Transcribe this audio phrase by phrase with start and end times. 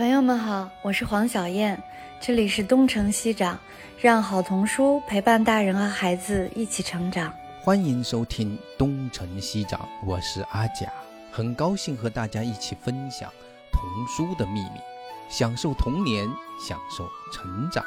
[0.00, 1.78] 朋友们好，我是黄小燕，
[2.18, 3.60] 这里是东城西长，
[4.00, 7.30] 让好童书陪伴大人和孩子一起成长。
[7.60, 10.90] 欢迎收听东城西长，我是阿甲，
[11.30, 13.30] 很高兴和大家一起分享
[13.70, 14.80] 童书的秘密，
[15.28, 16.26] 享受童年，
[16.58, 17.84] 享受成长。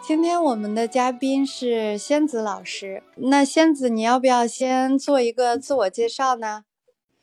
[0.00, 6.64] 今天我们的嘉宾是仙子老师，那仙子，你要不要先做一个自我介绍呢？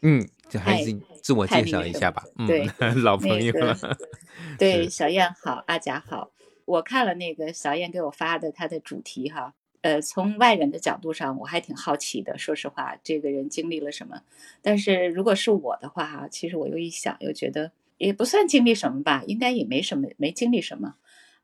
[0.04, 0.94] 嗯，这还是
[1.24, 2.22] 自我介绍一下吧。
[2.46, 2.68] 对，
[3.02, 3.78] 老朋友了。
[4.60, 6.30] 对，小燕好，阿甲好。
[6.66, 12.38] 我看了那个小燕给我发的他的主题哈，呃，从外人的角度上，我还挺好奇的。
[12.38, 14.22] 说实话，这个人经历了什么？
[14.62, 20.96] 但是如果是我的话哈，其实我又一想，又觉得也不算经历什么吧，应该也没什么，没经历什么。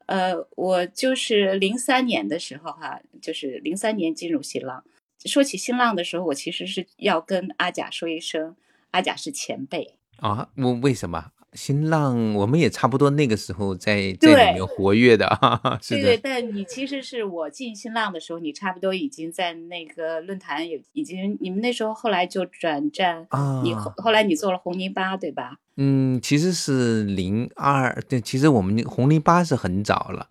[0.07, 4.83] 呃，我就是零三年的时候哈，就是零三年进入新浪。
[5.25, 8.55] 说起新浪的时候，我其实是要跟阿甲说一声，
[8.97, 10.49] 阿甲是前辈啊。
[10.55, 12.33] 我为什么新浪？
[12.33, 15.79] 我们也差不多那个时候在在里面活跃的啊。
[15.87, 23.61] 对对，但你其实是我进新浪的时候，你差不多已经在那个论坛有已经，你们那时候后来就转战啊。
[23.63, 25.57] 你后后来你做了红泥巴对吧？
[25.77, 30.27] 嗯，其实是零二，对，其实我们红泥巴是很早了。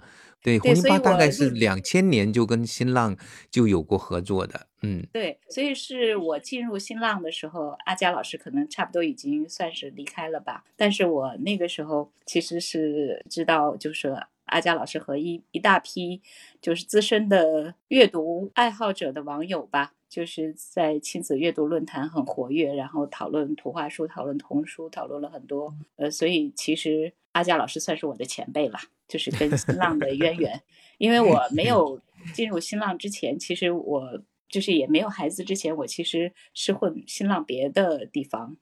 [0.47, 3.17] 对，红泥巴大概是两千年就跟新浪
[3.51, 16.23] 就有过合作的，嗯，对，所以是我进入新浪的时候，阿佳老师可能差不多已经算是离开了吧，但是我那个时候其实是知道，就是阿佳老师和一一大批
[16.63, 28.79] 就是资深的阅读爱好者的网友吧，就是在亲子阅读论坛很活跃，然后讨论图画书、讨论童书，讨论了很多，呃，所以其实阿佳老师算是我的前辈了。
[29.09, 30.63] 就是跟新浪的渊源，
[30.99, 32.01] 因为我没有
[32.35, 38.57] 进入新浪之前，其实我就是也没有孩子之前，我其实是混新浪别的地方，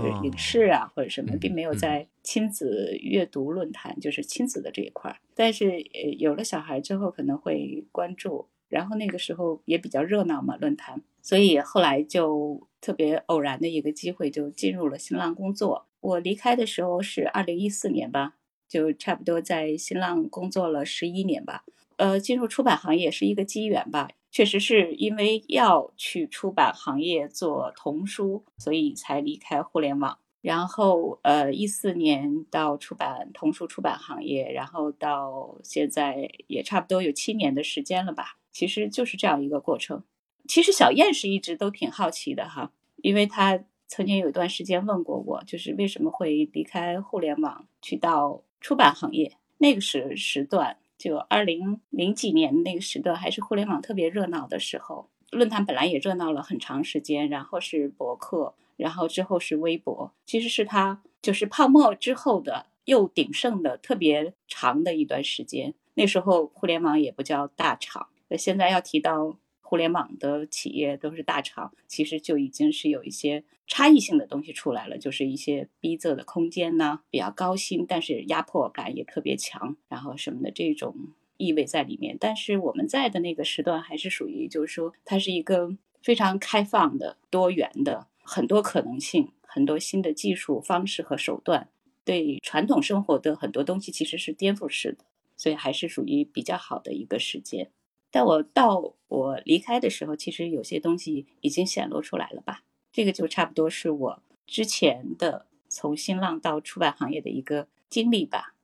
[0.00, 5.20] 就是影视啊或者什么，并没有在亲子阅读论坛，就是亲子的这一块。
[5.34, 15.86] 但是呃，有了小孩之后，可能会关注，然后那个时候也比较热闹嘛论坛，所以后来就特别偶然的一个机会就进入了新浪工作。
[16.00, 18.36] 我离开的时候是二零一四年吧。
[18.74, 21.62] 就差不多在新浪工作了十一年吧，
[21.94, 30.18] 呃，进入出版行业是一个机缘吧，确实是因为要去出版行业做童书，所以才离开互联网。
[30.40, 38.38] 然后，呃，一四年到出版童书出版行业，然后到现在也差不多有七年的时间了吧。
[38.50, 40.02] 其实就是这样一个过程。
[40.48, 48.42] 其实小燕是一直都挺好奇的哈，因为她曾经有一段时间问过我，就是为什么会离开互联网去到。
[48.64, 55.10] 出版行业那个时时段，就二零零几年那个时段，还是互联网特别热闹的时候。
[55.30, 65.74] 论坛本来也热闹了很长时间，然后是博客，然后之后是微博，其实是它就是泡沫之后的又鼎盛的特别长的一段时间。
[65.92, 69.36] 那时候互联网也不叫大厂，那现在要提到。
[69.66, 80.94] 互联网的企业都是大厂，其实就已经是有一些差异性的东西出来了，就是一些逼仄的空间呢，比较高薪，但是压迫感也特别强，然后什么的这种
[81.38, 82.16] 意味在里面。
[82.20, 91.70] 但是我们在的那个时段还是属于，就是说它是一个非常开放的、多元的，很多可能性，很多新的技术方式和手段，
[92.04, 95.06] 对传统生活的很多东西其实是颠覆式的，
[95.38, 97.70] 所以还是属于比较好的一个时间。
[98.14, 102.62] 但我到我离开的时候，其实有些东西已经显露出来了吧？
[102.92, 108.54] 这个就差不多是我之前的从新浪到出版行业的一个经历吧。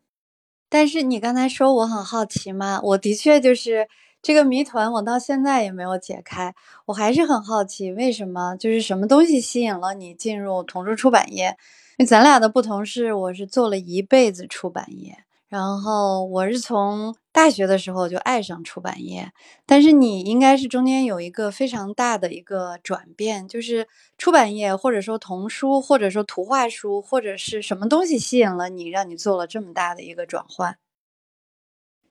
[0.69, 2.81] 但是你刚才说我很好奇吗？
[2.81, 3.89] 我的确就是
[4.23, 6.55] 这个谜团，我到现在也没有解开。
[6.87, 11.57] 我还是很好奇，为什么就是什么东西吸引了你进入童书出版业？
[11.99, 15.25] 因为咱俩的不同是，我是做了一辈子出版业。
[15.51, 19.33] 然后我是从大学的时候就爱上出版业，
[19.67, 30.79] 但是你应该是中间有一个非常大的一个转变，就是出版业或者说童书或者说图画书或者是什么东西吸引了你，让你做了这么大的一个转换。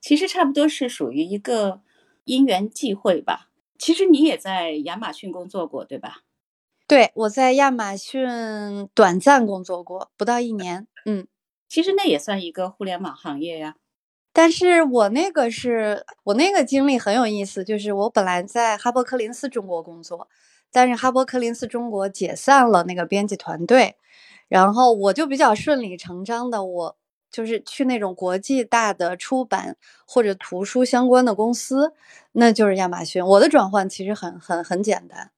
[0.01, 1.79] 其实差不多是属于一个
[2.25, 3.47] 因缘际会吧。
[3.77, 6.23] 其实你也在亚马逊工作过，对吧？
[6.87, 10.85] 对，我在亚马逊短暂工作过，不到一年。
[11.05, 11.25] 嗯。
[11.69, 13.75] 其实那也算一个互联网行业呀，
[14.33, 20.27] 但是我那个是我那个经历很有意思，就是我本来在哈伯柯林斯中国工作，
[20.71, 23.95] 但是哈伯柯林斯中国解散了那个编辑团队，
[24.47, 26.97] 然后我就比较顺理成章的，我
[27.31, 29.77] 就是去那种国际大的出版
[30.07, 31.93] 或者图书相关的公司，
[32.31, 33.23] 那就是亚马逊。
[33.23, 35.31] 我的转换其实很很很简单，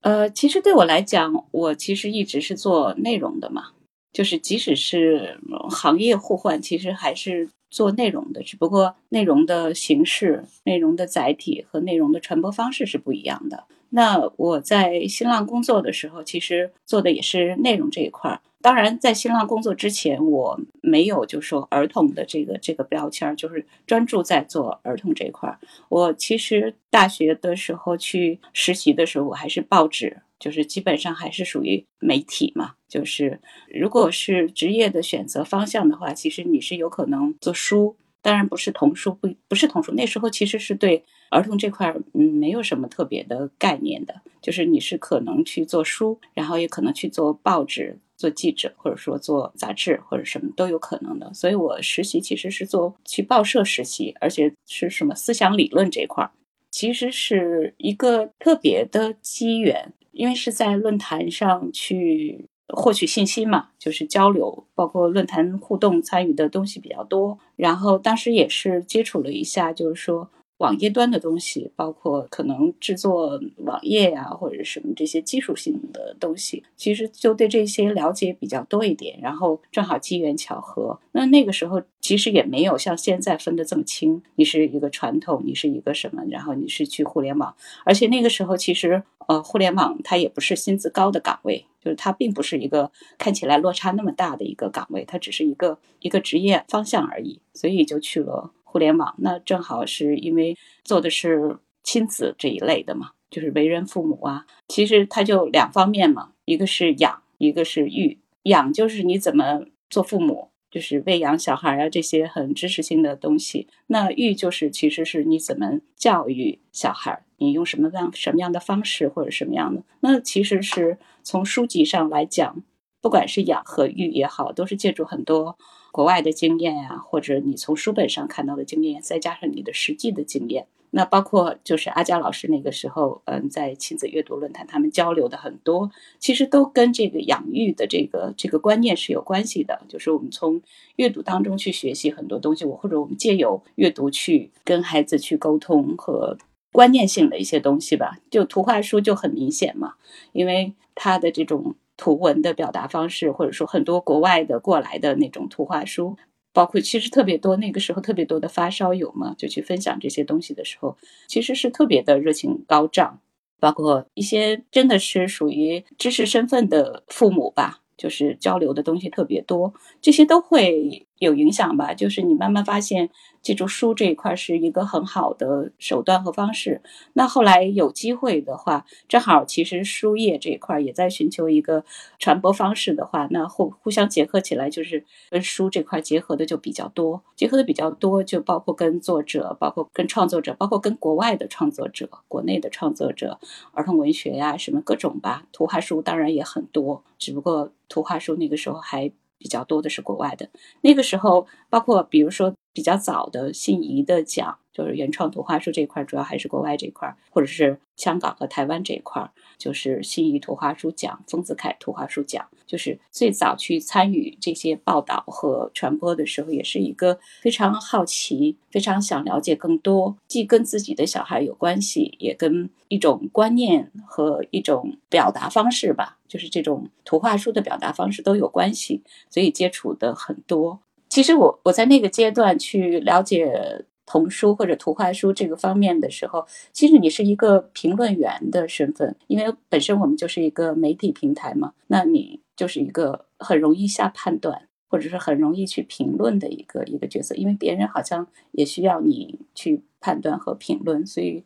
[0.00, 3.73] 呃，其实对我来讲，我其实一直是做内容的嘛。
[4.14, 5.38] 就是即使是
[5.68, 13.64] 行业互换，其实还是做内容的，只不过内容的形式、内容的载体和内容的传播方式是不一样的。
[13.96, 18.40] 那我在新浪工作的时候，其实做的也是内容这一块儿。
[18.60, 25.60] 当然，在新浪工作之前，我没有就说儿童的这个这个标签儿，就是专注在做儿童这一块儿。
[25.88, 32.72] 我其实大学的时候去实习的时候，我还是报纸，就是基本上还是属于媒体嘛。
[32.88, 33.38] 就是
[33.72, 39.92] 如果是职业的选择方向的话，其实你是有可能做书，当然不是童书，不不是童书。
[39.92, 47.98] 那时候其实是对儿童这块，嗯，没有什么特别的概念的，就是你是可能去做书，然后也可能去做报纸。
[48.16, 51.34] 做记者，或者说做杂志，或者什么都有可能的。
[51.34, 56.30] 所以我实习其实是做去报社实习，而且是什么思想理论这块，
[56.70, 67.36] 其实是一个特别的机缘，因为是在论坛上去获取信息嘛，就是交流，包括论坛互动参与的东西比较多。
[67.56, 70.30] 然后当时也是接触了一下，就是说。
[70.58, 79.18] 网页端的东西，包括可能制作网页呀，或者什么这些技术性的东西，其实就对这些了解比较多一点。
[79.20, 87.54] 然后正好机缘巧合，那那个时候其实也没有像现在分得这么清，你是一个传统，你是一个什么，然后你是去互联网。
[87.84, 98.52] 而且那个时候其实呃，互联网它也不是薪资高的岗位，就是它并不是一个看起来落差那么大的一个岗位，它只是一个一个职业方向而已，所以就去了。
[98.74, 104.46] 互联网那正好是因为做的是亲子这一类的嘛，就是为人父母啊。
[104.66, 108.18] 其实它就两方面嘛，一个是养，一个是育。
[108.42, 113.68] 养就是你怎么做父母，就是喂养小孩啊这些很知识性的东西。
[113.86, 119.84] 那育就是其实是你怎么教育小孩，你用什么样什么样的方式或者什么样的。
[120.00, 122.60] 那其实是从书籍上来讲，
[123.00, 125.56] 不管是养和育也好，都是借助很多。
[125.94, 139.82] 国外的经验呀，或者你从书本上看到的经验，再加上你的实际的经验，那包括就是阿佳老师那个时候，嗯，在亲子阅读论坛他们交流的很多，其实都跟这个养育的这个这个观念是有关系的。
[139.86, 140.60] 就是我们从
[140.96, 146.36] 阅读当中去学习很多东西，我或者我们借由阅读去跟孩子去沟通和
[146.72, 148.18] 观念性的一些东西吧。
[148.32, 149.94] 就图画书就很明显嘛，
[150.32, 151.76] 因为它的这种。
[151.96, 156.16] 图文的表达方式，或者说很多国外的过来的那种图画书，
[156.52, 160.96] 包括其实特别多，那个时候特别多的发烧友嘛，就去分享这些东西的时候，
[161.26, 163.20] 其实是特别的热情高涨，
[163.60, 167.80] 包括一些真的是属于知识身份的父母吧。
[167.96, 171.94] 就是交流的东西特别多，这些都会有影响吧。
[171.94, 173.10] 就是你慢慢发现，
[173.42, 176.80] 记住书这一块是一个很好的手段和方式。
[177.12, 181.84] 那后来有机会的话，正好其实书业这一块也在寻求一个
[182.18, 187.22] 传播方式的话，那互互相结合起来，就是跟书这块结合的就比较多。
[187.36, 193.38] 结合的比较多，就包括跟作者，包括跟创作者，包括跟国外的创作者、国内的创作者，
[193.72, 195.46] 儿童文学呀，什么各种吧。
[195.52, 197.70] 图画书当然也很多，只不过。
[197.86, 199.12] 图画书那个时候还
[199.44, 200.48] 比较多的是国外的，
[200.80, 204.58] 那个时候包括比如说比较早的姓宜的奖。
[204.74, 212.44] 就是原创图画书这一块，主要还是国外这一块，或者是香港和台湾这一块，就是新义图画书奖、丰子恺图画书奖。
[212.66, 230.80] 就是最早去参与这些报道和传播的时候，也是一个非常好奇、非常想了解更多，既跟自己的小孩有关系，也跟一种观念和一种表达方式吧，就是这种图画书的表达方式都有关系，所以接触的很多。
[231.08, 233.84] 其实我我在那个阶段去了解。
[234.06, 251.44] 童书或者图画书这个方面的时候，其实你是一个评论员的身份，因为本身我们就是一个媒体平台嘛，那你就是一个很容易下判断，或者是很容易去评论的一个一个角色，因为别人好像也需要你去判断和评论，所以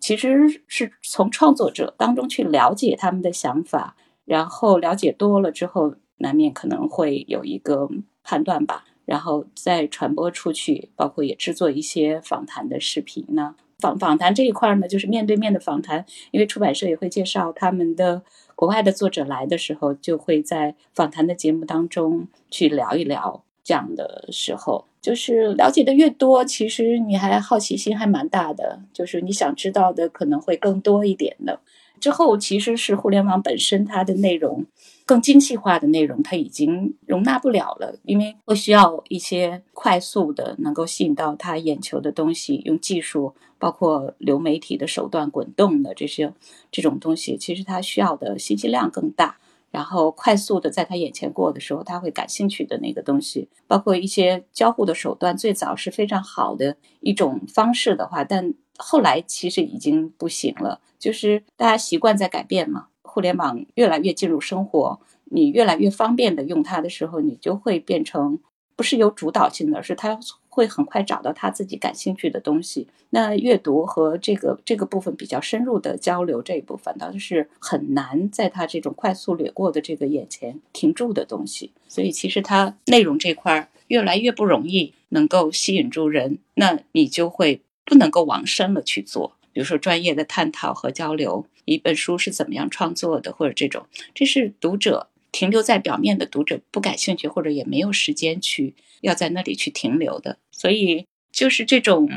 [0.00, 7.88] 其实是从创作者当中去了解他们的想法，然后了解多了之后，难免可能会有一个
[8.22, 8.84] 判断吧。
[9.08, 13.54] 然后再传播出去，包括也制作一些访谈的视频呢。
[13.78, 18.20] 访访谈这一块呢，就是面对面的访谈，因为出版社也会介绍他们的
[18.54, 23.42] 国外的作者来的时候，就会在访谈的节目当中去聊一聊。
[23.64, 31.60] 这样的时候，就是了解的越多，其实你还好奇心还蛮大的，就是你想知道的可能会更多一点的。
[32.00, 34.64] 之后其实是互联网本身它的内容。
[35.08, 46.30] 更精细化的内容，它已经容纳不了了，因为会需要一些快速的、能够吸引到他眼球的东西，用技术，包括流媒体的手段、滚动的这些
[46.70, 49.38] 这种东西，其实它需要的信息量更大。
[49.70, 68.38] 然后快速的在他眼前过的时候，他会感兴趣的那个东西，包括一些交互的手段，最早是非常好的一种方式的话，但后来其实已经不行了，就是大家习惯在改变嘛，互联网越来越进入生活，你越来越方便的用它的时候，你就会变成
[68.76, 70.20] 不是有主导性的，是它。
[70.58, 72.88] 会很快找到他自己感兴趣的东西。
[73.10, 81.70] 那阅读和这个这个部分比较深入的交流这一部分，倒是很难在他这种快速掠过的这个眼前停住的东西。
[81.86, 89.36] 所以其实它内容这块越来越不容易能够吸引住人，那你就会不能够往深了去做。
[89.52, 98.74] 比如说专业的探讨和交流，一本书是怎么样创作的，或者这种，这是读者停留在表面的读者不感兴趣，或者也没有时间去。
[99.00, 102.10] 要在那里去停留的，所以就是这种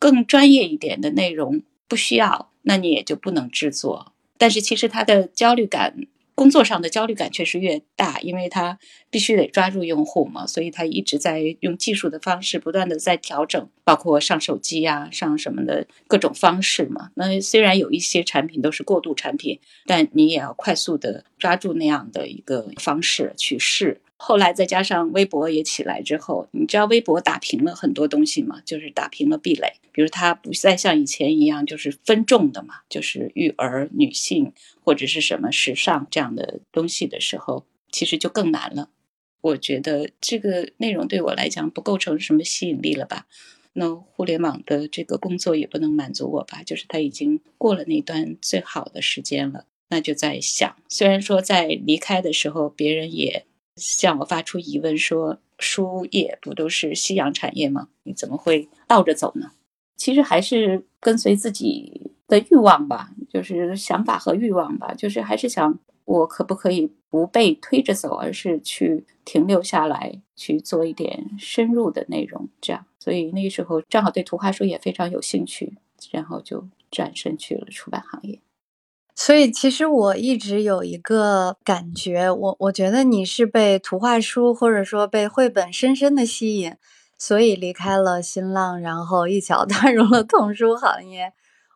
[0.00, 4.12] 更专业一点的内容不需要，那你也就不能制作。
[4.36, 8.78] 但是其实他的焦虑感，工作上的焦虑感确实越大，因为他
[9.10, 17.10] 必须得抓住用户嘛，所以他一直在用技术的方式不断的在调整，包括上手机呀、上什么的各种方式嘛。
[17.14, 24.02] 那虽然有一些产品都是过渡产品，但你也要快速的抓住那样的一个方式去试。
[24.18, 28.60] 后来再加上微博也起来之后，你知道微博打平了很多东西吗？
[28.64, 34.52] 就是打平了壁垒，比如它不再像以前一样就是分众的嘛，就是育儿、女性
[34.84, 38.90] 或者是什么时尚这样的东西的时候，其实就更难了。
[39.40, 43.26] 我觉得这个内容对我来讲不构成什么吸引力了吧？
[43.72, 46.62] 那互联网的这个工作也不能满足我吧？
[46.62, 53.46] 就是他已经过了那段最好的时间了，那就在想，虽然说在离开的时候，别人也。
[53.76, 57.88] 向我发出疑问说：“书业不都是夕阳产业吗？
[58.04, 59.50] 你怎么会倒着走呢？”
[59.96, 72.48] 其实还是跟随自己的欲望吧，就是想法和欲望吧，就是还是想我可不可以不被推着走，而是去停留下来，去做一点深入的内容。
[72.60, 75.78] 这样，所以那个时候正好对图画书也非常有兴趣，
[76.10, 78.40] 然后就转身去了出版行业。
[79.18, 86.74] 所以，其实我一直有一个感觉，我我觉得你是被图画书或者说被绘本深深的吸引，
[87.18, 91.32] 所以离开了新浪，然后一脚 踏入了童书行业。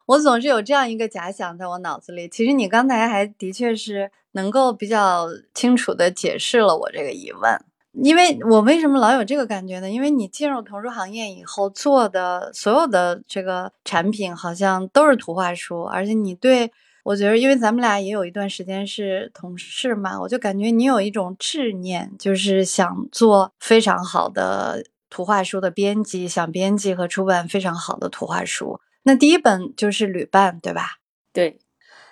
[0.07, 2.29] 我总是有这样一个假想在我脑子里。
[2.29, 9.89] 其实你刚才还的确是能够比较清楚的解释了我这个疑问，因为我为什么老有这个感觉呢？
[9.89, 16.73] 因为你进入童书行业以后做的所有的这个产品好像都是图画书，而且你对。
[17.03, 28.81] 我觉得，因为咱们俩也有一段时间是同事嘛，我就感觉你有一种执念，就是想做非常好的图画书的编辑，想编辑和出版非常好的图画书。
[29.03, 30.99] 那第一本就是《旅伴》，对吧？
[31.33, 31.59] 对，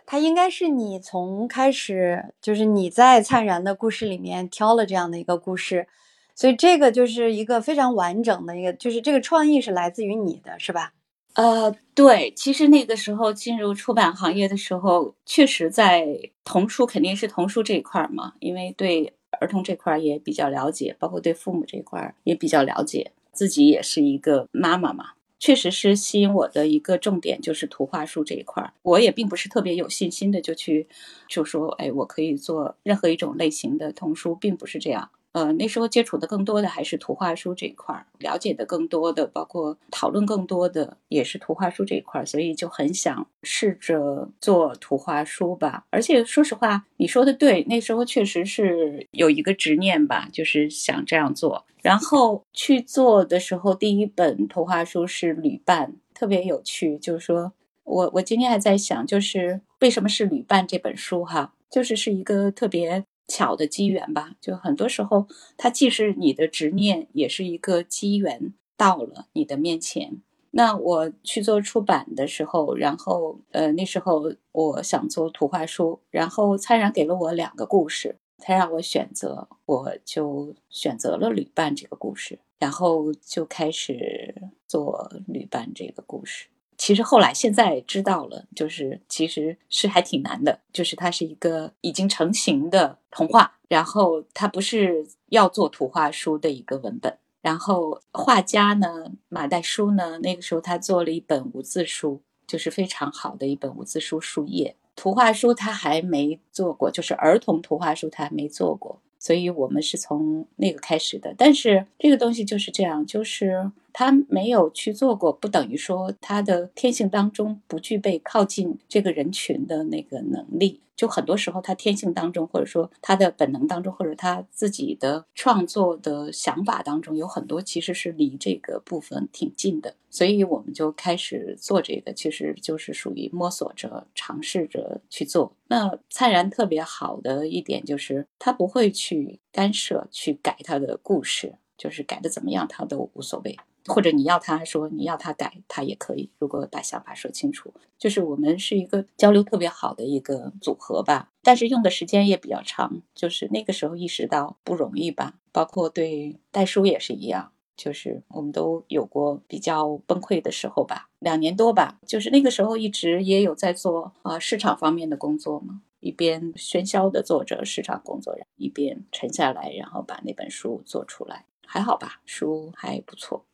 [0.05, 5.87] 它应该是你从开始，就是你在灿然的故事里面挑了这样的一个故事，
[6.35, 10.93] 所以这个就是一个非常完整的一个，就是这个创意是来自于你的，是吧？
[11.35, 16.05] 呃，对，其实那个时候进入出版行业的时候，确实在
[16.43, 28.73] 童书肯定是童书这一块嘛，因为对儿童这块也比较了解，包括对父母这块也比较了解，自己也是一个妈妈嘛，确实是吸引我的一个重点就是图画书这一块。
[28.83, 30.89] 我也并不是特别有信心的就去
[31.29, 35.11] 就说，哎，我可以做任何一种类型的童书，并不是这样。
[35.39, 45.85] 呃，那时候接触的更多的还是图画书这一块儿，了解的更多的，包括讨论更多的也是图画书这一块儿，所以就很想试着做图画书吧。
[45.91, 51.65] 而且说实话，你说的对，那时候确实是有一个执念吧，就是想这样做。
[51.83, 56.99] 然后去做的时候，第一本图画书是《旅伴》，特别有趣。
[56.99, 57.53] 就是说
[57.85, 63.05] 我我今天还在想，就是为什么是《旅伴》这本书哈，就是是一个特别。
[63.29, 70.23] 巧的机缘吧，就很多时候，它既是你的执念，也是一个机缘到了你的面前。
[70.51, 86.47] 那我去做出版的时候，然后呃那时候我想做图画书，然后灿然给了我两个故事，他让我选择，我就选择了旅伴这个故事，然后就开始做旅伴这个故事。
[86.79, 97.19] 其实后来现在知道了，就是其实是还挺难的，就是它是一个已经成型的童话，然后它不是要做图画书的一个文本。
[97.43, 104.77] 然后画家呢，马代书呢，那个时候他做了一本无字书，就是非常好的一本无字书书页。
[104.95, 111.35] 图画书他还没做过，就是儿童图画书他还没做过，所以我们是从那个开始的。
[111.37, 113.73] 但是这个东西就是这样，就是。
[113.99, 120.81] 他没有去做过，不等于说他的天性当中不具备靠近这个人群的那个能力。
[120.95, 129.97] 就很多时候，他天性当中，或者说他的本能当中，或者他自己的创作的想法当中，有很多其实是离这个部分挺近的。
[130.09, 135.53] 所以我们就开始做这个，其实就是属于摸索着、尝试着去做。
[135.67, 143.57] 那灿然特别好的一点就是，他不会去干涉、去改他的故事，就是改的怎么样，他都无所谓。
[143.89, 146.31] 或者你要他说你要他改，他也可以。
[146.39, 151.31] 如果把想法说清楚，就是我们是一个交流特别好的一个组合吧。
[151.43, 155.35] 但是用的时间也比较长，就是那个时候意识到不容易吧。
[155.51, 161.09] 包括对代书也是一样，就是我们都有过比较崩溃的时候吧。
[161.19, 173.45] 两年多吧，就是那个时候一直也有在做啊市场方面的工作嘛，一边喧嚣的做着市场工作，一边沉下来，然后把那本书做出来，还好吧，书还不错。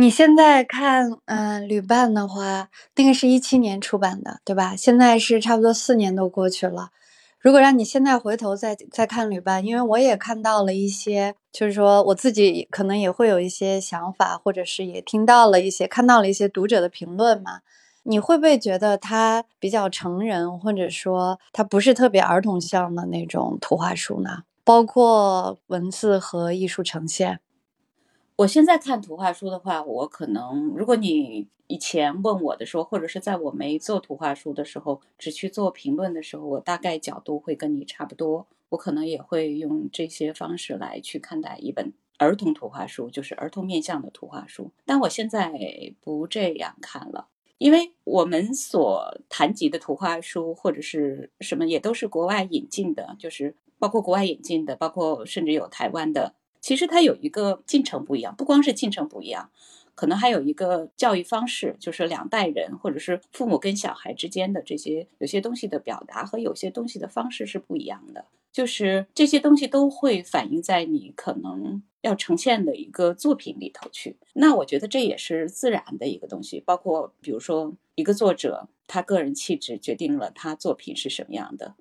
[0.00, 4.74] 你现在看，嗯，旅伴的话，那个是一七年出版的，对吧？
[4.74, 6.88] 现在是差不多四年都过去了。
[7.38, 17.60] 如果让你现在回头再再看旅伴，因为我也看到了一些，就是说我自己可能也会有一些想法，或者是也听到了一些，看到了一些读者的评论嘛。
[18.04, 24.44] 你会不会觉得它比较成人，或者说它不是特别儿童向的那种图画书呢？
[24.64, 27.40] 包括文字和艺术呈现。
[28.40, 38.46] 我现在看图画书的话，我可能如果你以前问我的时候，或者是在我没做图画书的时候，只去做评论的时候，我大概角度会跟你差不多。
[38.70, 44.70] 我可能也会用这些方式来去看待一本儿童图画书，就是儿童面向的图画书。
[44.86, 45.52] 但我现在
[46.00, 47.28] 不这样看了，
[47.58, 56.36] 因为我们所谈及的图画书或者是什么，也都是国外引进的，就是包括国外引进的，包括甚至有台湾的。
[56.70, 59.50] 其实它有一个进程不一样，不光是进程不一样，
[59.96, 74.14] 可能还有一个教育方式，就是两代人或者是父母跟小孩之间的这些有些东西的表达和有些东西的方式是不一样的，就是这些东西都会反映在你可能要呈现的一个作品里头去。
[74.34, 81.74] 那我觉得这也是自然的一个东西，包括比如说一个作者他个人气质决定了他作品是什么样的。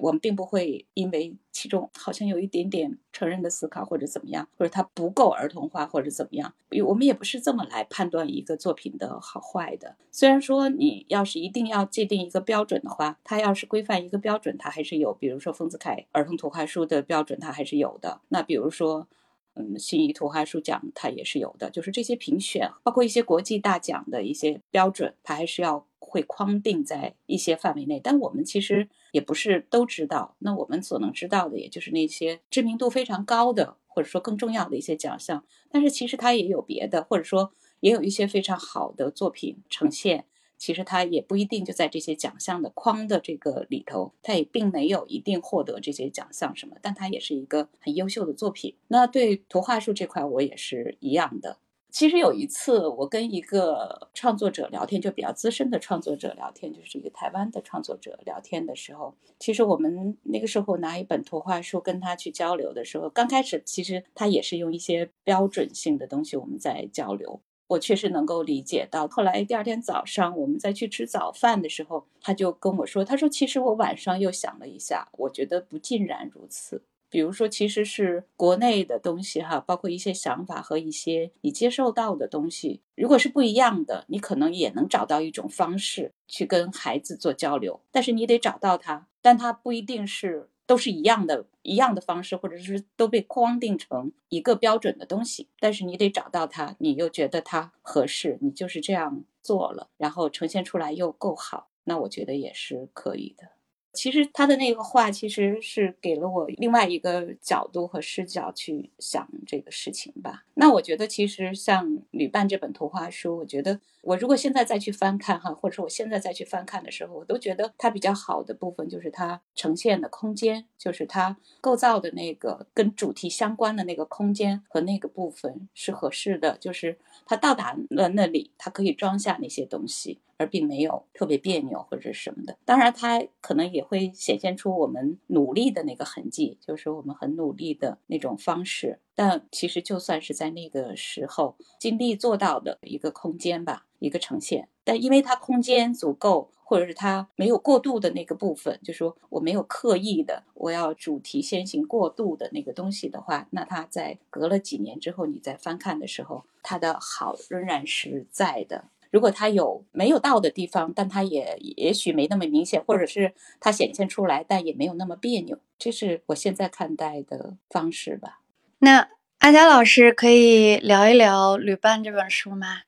[0.00, 6.52] 我们并不会因为其中好像有一点点成人的思考或者怎么样，或者它不够儿童化或者怎么样，
[6.86, 9.96] 我们也不是这么来判断一个作品的好坏的。
[10.10, 18.20] 虽然说你要是一定要界定一个标准的话，它要是规范一个标准，它还是有，比如说丰子恺儿童图画书的标准，它还是有的。
[18.28, 19.06] 那比如说，
[19.54, 25.86] 嗯，新一图画书奖它也是有的，就是这些评选，包括一些国际大奖的一些标准，它还是要。
[26.02, 30.34] 会框定在一些范围内，但我们其实也不是都知道。
[30.40, 35.44] 那我们所能知道的，也就是那些知名度非常高的，或者说更重要的一些奖项。
[35.70, 40.24] 但是其实它也有别的，或者说也有一些非常好的作品呈现。
[40.60, 48.76] 其实他也不一定就在这些奖项的框的这个里头，他也并没有一定获得这些奖项什么，但他也是一个很优秀的作品。
[48.88, 51.56] 那对图画书这块，我也是一样的。
[51.90, 69.06] 其实有一次，我跟一个创作者聊天，就比较资深的创作者聊天，就是一个台湾的创作者聊天的时候，其实我们那个时候拿一本图画书跟他去交流的时候，刚开始其实他也是用一些标准性的东西我们在交流，我确实能够理解到。
[69.06, 76.82] 后来第二天早上我们再去吃早饭的时候，他就跟我说，他说其实我晚上又想了一下，我觉得不尽然如此。
[77.08, 87.80] 比如说，其实是国内的东西哈，包括一些想法和一些你接受到的东西，如果是不一样的，你可能也能找到一种方式去跟孩子做交流。
[87.92, 95.48] 但是你得找到他，但他不一定是都是一样的，一样的方式，或者是都被框定成一个标准的东西。
[95.58, 103.48] 但是你得找到它，你又觉得它合适，你就是这样做了，然后呈现出来又够好，那我觉得也是可以的。
[103.92, 110.44] 其实他的那个话，其实是给了我另外一个角度和视角去想这个事情吧。
[110.54, 130.20] 那我觉得，其实像《旅伴》这本图画书，我觉得我如果现在再去翻看哈，或者说我现在再去翻看的时候，我都觉得它比较好的部分就是它呈现的空间，就是它构造的那个跟主题相关的那个空间和那个部分是合适的，就是它到达了那里，它可以装下那些东西。
[130.40, 132.56] 而并没有特别别扭或者什么的。
[132.64, 139.00] 当然，它可能也会显现出我们努力的那个痕迹，就是我们很努力的那种方式。
[139.14, 144.70] 但其实就算是在那个时候尽力做到的一个空间吧，一个呈现。
[144.82, 158.86] 但因为它空间足够，或者是它没有过度的那个部分，就说我没有刻意的我要主题先行过度的那个东西的话，那它在隔了几年之后你再翻看的时候，它的好仍然是在的。
[159.10, 168.40] 如果他有没有到的地方，但他也也许没那么明显，或者是他显现出来，但也没有那么别扭，这是我现在看待的方式吧。
[168.78, 172.82] 那阿佳老师可以聊一聊《旅伴》这本书吗？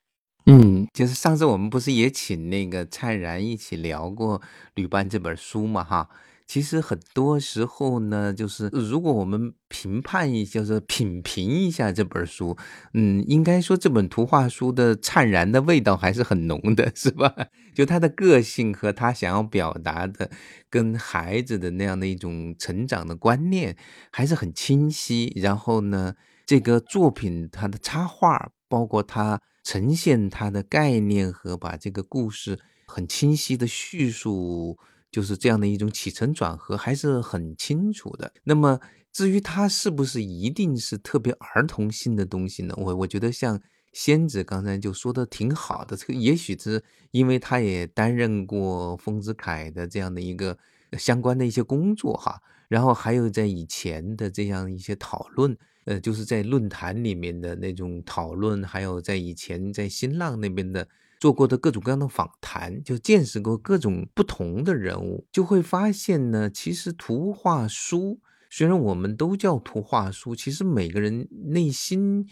[0.47, 4.41] 嗯，就是上次我们不是也请那个蔡然一起聊过
[4.75, 5.83] 《旅伴》这本书嘛？
[5.83, 6.09] 哈。
[6.47, 12.57] 其实很多时候呢，就是如果我们评判一，就是品评一下这本书，
[12.93, 17.35] 嗯，应该说这本图画书的灿然的味道还是很浓的， 是吧？
[17.75, 20.31] 就他的个性和他想要表达的，
[20.69, 23.77] 跟孩子的那样的一种成长的观念
[24.11, 25.33] 还是很清晰。
[25.37, 34.77] 然后呢，这个作品它的插画，包括它呈现它的概念和把这个故事很清晰的叙述。
[35.13, 38.33] 就是这样的一种起承转合还是很清楚的。
[38.43, 38.81] 那么
[39.13, 42.75] 至于它是不是一定是特别儿童性的东西呢？
[42.79, 43.61] 我我觉得像
[43.93, 50.57] 仙子刚才就说的挺好的，这个也许是因为他也担任过丰子恺的这样的一个
[50.99, 60.89] 相关的一些工作哈，然后还有在以前的这样一些讨论，呃，就是在论坛里面的那种讨论，还有在以前在新浪那边的。
[61.23, 68.19] 做过的各种各样的访谈，就见识过各种不同的人物，就会发现呢，其实图画书
[68.51, 72.27] 虽然我们都叫图画书，其实每个人内心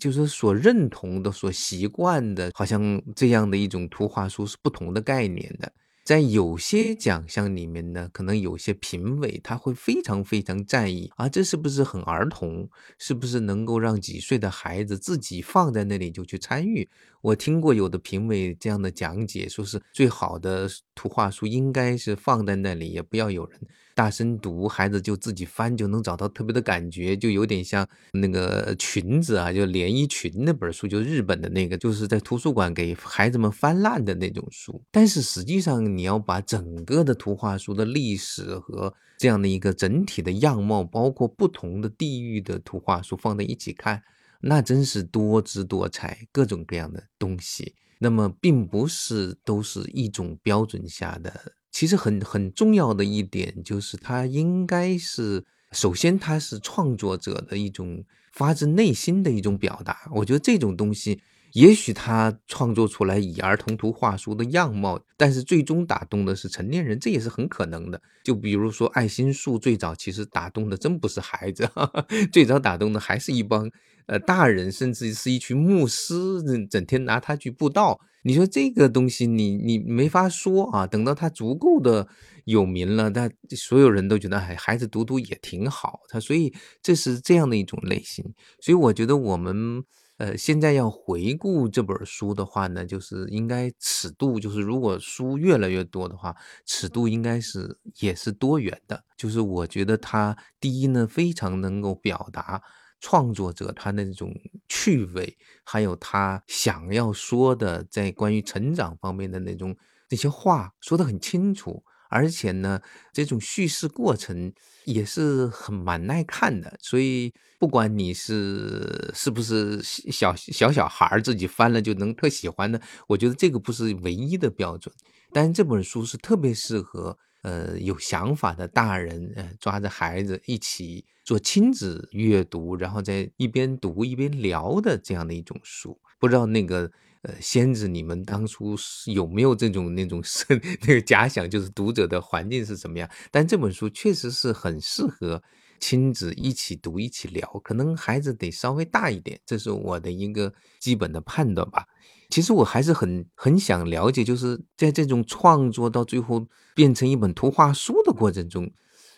[0.00, 5.72] 就是所认同的、所习惯的，好像这样的一种图画书是不同的概念的。
[6.04, 12.68] 在有些奖项里面呢，可能有些评委他会非常非常在意啊，这是不是很儿童？
[12.98, 16.86] 是不是能够让几岁的孩子自己放在那里就去参与？
[17.22, 23.58] 我听过有的评委这样的讲解，说是最好的图画书应该是放在那里，也不要有人。
[23.94, 34.82] 大声读，孩子就自己翻，就能找到特别的感觉，就有点像那个裙子啊，就连衣裙那本书，就日本的那个，就是在图书馆给孩子们翻烂的那种书。
[34.90, 44.02] 但是实际上，你要把整个的图画书的历史和这样的一个整体的样貌，包括不同的地域的图画书放在一起看，
[44.40, 47.74] 那真是多姿多彩，各种各样的东西。
[48.00, 51.32] 那么，并不是都是一种标准下的。
[51.74, 60.08] 其实很很重要的一点就是，它应该是首先，它是创作者的一种发自内心的一种表达。
[60.14, 61.20] 我觉得这种东西，
[61.54, 68.00] 也许他创作出来以儿童图画书的样貌，但是最终打动的是成年人，这也是很可能的。
[68.22, 71.68] 就比如说爱心树，最早其实打动的真不是孩子，
[72.32, 73.68] 最早打动的还是一帮
[74.06, 77.98] 呃大人，甚至是一群牧师，整天拿它去布道。
[78.24, 80.86] 你说这个东西，你你没法说啊。
[80.86, 82.08] 等到他足够的
[82.46, 86.00] 有名了，他所有人都觉得，哎，孩子读读也挺好。
[86.08, 88.24] 他所以这是这样的一种类型。
[88.60, 89.84] 所以我觉得我们
[90.16, 96.34] 呃现在要回顾这本书的话呢，就是应该尺度，就是如果书越来越多的话，
[96.64, 99.04] 尺度应该是也是多元的。
[99.18, 102.62] 就是我觉得他第一呢，非常能够表达。
[103.06, 104.34] 创作者他那种
[104.66, 109.76] 趣味，还有他想要说的，在关于成长方面的那种
[110.08, 112.80] 那些话，说得很清楚，而且呢，
[113.12, 114.50] 这种叙事过程
[114.86, 116.74] 也是很蛮耐看的。
[116.80, 124.90] 所以，不管你是是不是小小小孩自己翻了就能特喜欢的，我觉得这个不是唯一的标准。
[125.30, 127.18] 但是这本书是特别适合。
[127.44, 136.00] 呃，有想法的大人，呃，抓着孩子一起做亲子阅读，然后在一边读一边聊的这样的一种书。
[136.18, 138.74] 不知道那个呃，仙子，你们当初
[139.12, 140.46] 有没有这种那种是
[140.80, 143.06] 那个假想，就是读者的环境是怎么样？
[143.30, 145.42] 但这本书确实是很适合
[145.78, 147.46] 亲子一起读、一起聊。
[147.62, 151.86] 可能孩子得稍微大一点，这是我的一个基本的判断吧。
[152.34, 156.44] 其实我还是很很想了解，就是在这种创作到最后
[156.74, 158.68] 变成一本图画书的过程中，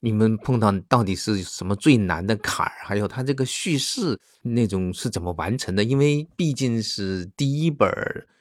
[0.03, 2.73] 你们碰到到底是什么最难的坎儿？
[2.85, 5.83] 还有它这个叙事那种是怎么完成的？
[5.83, 7.91] 因为毕竟是第一本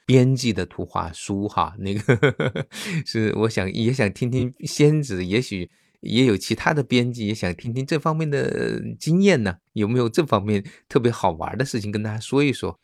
[0.05, 2.35] 编辑的图画书哈，那个
[3.07, 12.77] 是我想也想听听仙子，也许也有其他的编辑也想听听这方面的经验呢，有没有这方面特别好玩的事情跟大家说一说？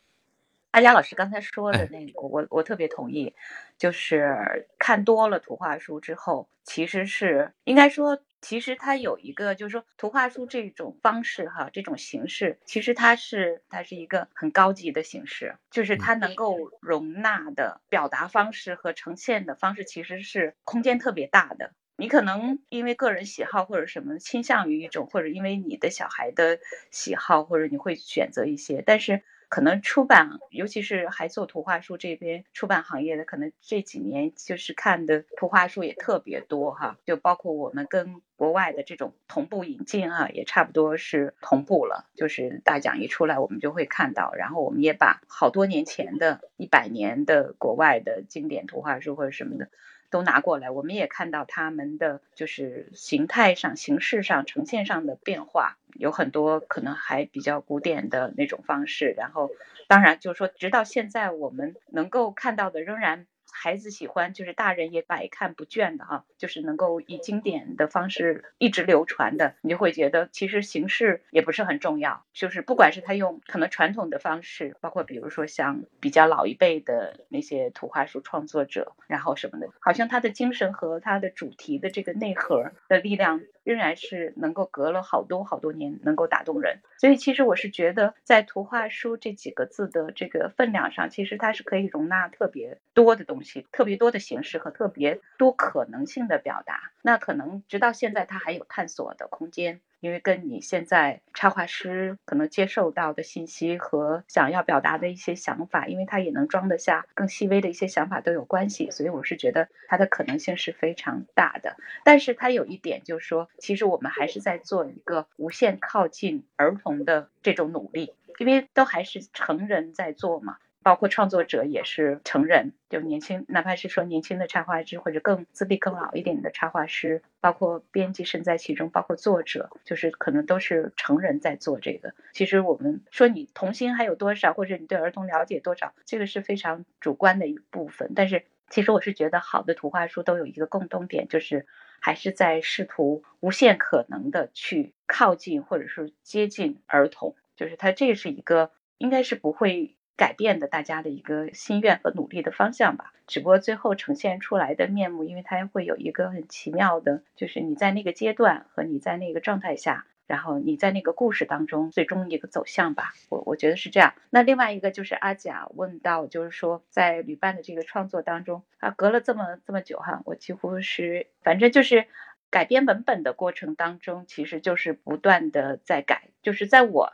[0.72, 3.36] 阿佳老师刚才说的那个，我我特别同意，
[3.78, 21.74] 就是看多了图画书之后，其实是应该说，其实它有一个，就是说图画书这种方式哈，这种形式，其实它是它是一个很高级的形式，就是它能够容纳的表达方式和呈现的方式，其实是空间特别大的。
[21.98, 49.68] 你可能因为个人喜好或者什么倾向于一种，或者因为你的小孩的喜好，或者你会选择一些，但是可能出版，尤其是还做图画书这边出版行业的，可能这几年就是看的图画书也特别多哈，就包括我们跟国外的这种同步引进哈，也差不多是同步了，就是大奖一出来，我们就会看到，然后我们也把好多年前的一百年的国外的经典图画书或者什么的。
[50.12, 59.16] 都拿过来，我们也看到他们的就是形态上、形式上、呈现上的变化，有很多可能还比较古典的那种方式。
[59.18, 59.50] 然后，
[59.88, 63.26] 当然就是说，直到现在我们能够看到的仍然。
[63.54, 83.42] 孩子喜欢，就是大人也百看不倦的啊，就是能够以经典的方式一直流传的，你就会觉得其实形式也不是很重要，就是不管是他用可能传统的方式，包括比如说像比较老一辈的那些图画书创作者，然后什么的，好像他的精神和他的主题的这个内核的力量。
[83.64, 96.92] 仍然是能够隔了好多好多年能够打动人，所以其实我是觉得在图画书这几个字的这个分量上，其实它是可以容纳特别多的东西，特别多的形式和特别多可能性的表达。
[97.04, 99.82] 那可能直到现在他还有探索的空间。
[100.00, 111.78] 因为跟你现在插画师可能接受到的信息和想要表达的一些想法，因为他也能装得下更细微的一些想法都有关系，所以我是觉得它的可能性是非常大的。
[112.04, 120.58] 但是它有一点就是说，其实我们还是在做一个无限靠近儿童的这种努力，因为都还是成人在做嘛。
[120.84, 132.14] 包括创作者也是成人，就年轻，哪怕是说年轻的插画师或者更资历更老一点的插画师，包括编辑身在其中，包括作者，就是可能都是成人在做这个。
[132.34, 138.14] 其实我们说你童心还有多少，或者你对儿童了解多少，这个是非常主观的一部分。
[138.16, 141.68] 但是其实我是觉得好的图画书都有一个共同点，就是
[142.00, 149.96] 还是在试图无限可能的去靠近或者是接近儿童，就是它这是一个应该是不会。
[150.18, 163.14] 改变的大家的一个心愿和努力的方向吧，只不过最后呈现出来的面目，因为它会有一个很奇妙的，就是你在那个阶段和你在那个状态下，然后你在那个故事当中最终一个走向吧。
[163.30, 164.14] 我我觉得是这样。
[164.30, 172.06] 那另外一个就是阿甲问到，就是说在旅伴的这个创作当中啊，隔了这么这么久哈，我几乎是反正就是
[172.52, 177.14] 改编文本的过程当中，其实就是不断的在改，就是在我。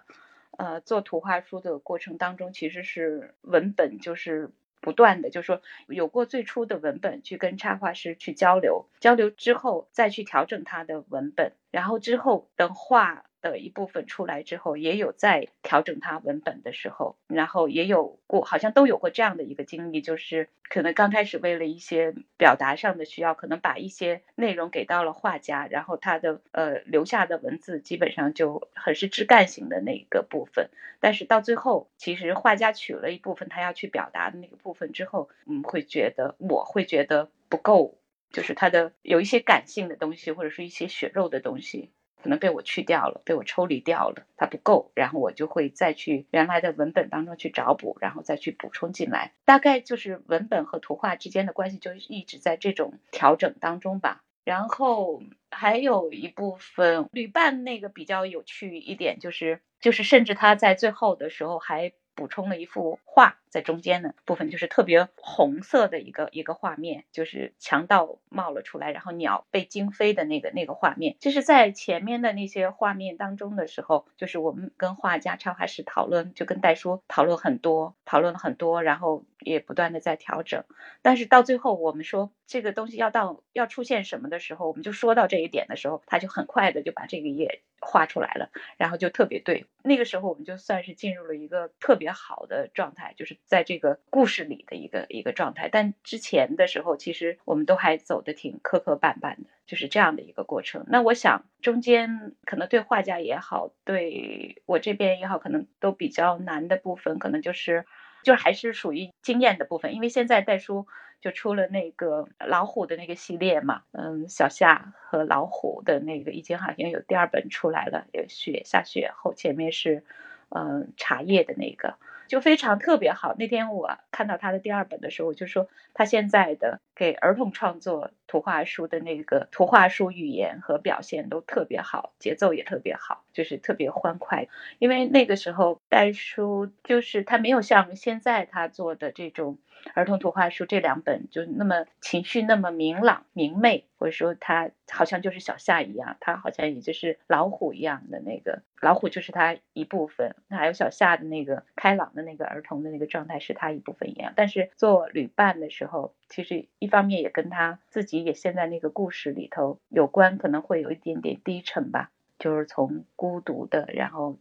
[0.57, 13.23] 呃，做图画书的过程当中，其实是文本就是不断的，就是说有过最初的文本去跟插画师去交流，交流之后再去调整他的文本，然后之后等画。
[13.51, 37.97] 的一部分出来之后，也有在调整它文本的时候，然后也有过，好像都有过这样的一个经历，就是可能刚开始为了一些表达上的需要，可能把一些内容给到了画家，然后他的呃留下的文字基本上就很是枝干型的那个部分，但是到最后，其实画家取了一部分他要去表达的那个部分之后，嗯，会觉得我会觉得不够，
[38.31, 41.91] 就是他的有一些感性的东西，或者是一些血肉的东西。
[42.27, 49.31] 可能被我去掉了，被我抽离掉了，它不够，然后我就会再去原来的文本当中去找补，然后再去补充进来。
[49.45, 54.23] 大概就是文本和图画之间的关系就一直在这种调整当中吧。
[54.43, 61.93] 然后还有一部分旅伴那个比较有趣一点，就是就是甚至他在最后的时候还。
[62.17, 71.15] 补充了一幅画在中间的部分，就是特别红色的一个一个画面，就是强盗冒了出来，然后鸟被惊飞的那个那个画面。
[71.19, 80.63] 就是在前面的那些画面当中的时候，就是我们跟画家、插画师讨论，就跟戴叔讨论很多，讨论了很多，然后也不断的在调整。
[81.03, 89.67] 但是到最后，我们说这个东西要到要出现什么的时候，我们就说到这一点的时候，他就很快的就把这个页画出来了，然后就特别对。
[89.83, 92.07] 那个时候我们就算是进入了一个特别。
[92.09, 95.67] 好的状态，就是在这个故事里的一个一个状态。
[95.69, 100.85] 但之前的时候，其实我们都还走的挺磕磕绊绊的，就是这样的一个过程。
[100.87, 107.85] 那我想，中间可能对画家也好，对我这边也好，可能都比较难的部分，可能就是，
[108.23, 109.93] 就还是属于经验的部分。
[109.93, 110.87] 因为现在戴叔
[111.21, 120.03] 就出了那个老虎的那个系列嘛，嗯，小夏和老虎的那个已经好像有第二本出来了，有雪下雪后，前面是。
[120.49, 121.95] 嗯，茶叶的那个，
[122.29, 123.35] 就非常特别好。
[123.37, 134.47] 那天我看到他的第二本的时候，我就说他现在的给儿童创作图画书的那个图画书语言和表现都特别好，节奏也特别好，就是特别欢快。
[134.79, 139.59] 因为那个时候带书就是他没有像现在他做的这种。
[139.93, 154.33] 儿童图画书这两本就那么情绪那么明朗明媚，或者说他好像就是小夏一样，他好像也就是老虎一样的那个老虎就是他一部分，还有小夏的那个开朗的那个儿童的那个状态是他一部分一样。
[154.35, 164.37] 但是做旅伴的时候，其实一方面也跟他自己也陷在那个故事里头有关，可能会有一点点低沉吧，就是从孤独的，然后。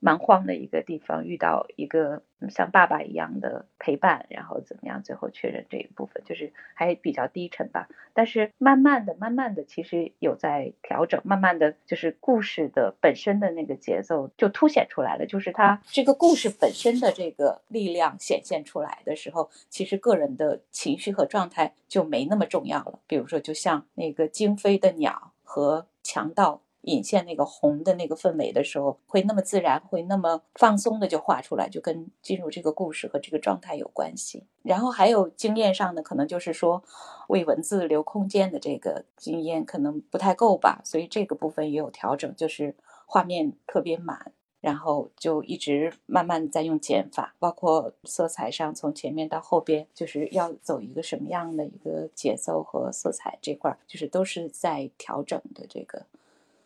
[0.00, 5.02] 蛮荒的一个地方，遇到一个像爸爸一样的陪伴，然后怎么样？
[5.02, 7.88] 最后确认这一部分就是还比较低沉吧。
[8.14, 11.20] 但是慢慢的、慢慢的，其实有在调整。
[11.22, 22.98] 慢慢的就是故事的本身的那个节奏就凸显出来了，就是它这个故事本身的这个力量显现出来的时候，其实个人的情绪和状态就没那么重要了。
[23.06, 26.62] 比如说，就像那个惊飞的鸟和强盗。
[26.82, 34.44] 引线那个红的那个氛围的时候，会那么自然，会那么放松的就画出来，就跟进入这个故事和这个状态有关系。
[34.62, 36.82] 然后还有经验上的，可能就是说
[37.28, 42.74] 为文字留空间的这个经验可能不太够吧，所以这个部分也有调整，就是
[43.06, 56.06] 画面特别满，然后就一直慢慢在用减法，包括色彩上从前面到后边，就是要走一个什么样的一个节奏和色彩这块，就是都是在调整的这个。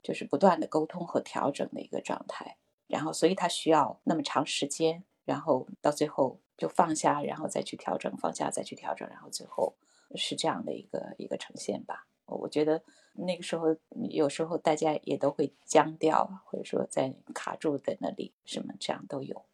[0.05, 9.75] 就是不断的沟通和调整的一个状态，然后所以他需要那么长时间，然后到最后就放下，然后再去调整，放下再去调整，然后最后
[10.14, 12.07] 是这样的一个一个呈现吧。
[12.27, 12.83] 我觉得
[13.14, 13.75] 那个时候
[14.11, 19.47] 有时候大家也都会僵掉，或者说在卡住在那里，什么这样都有。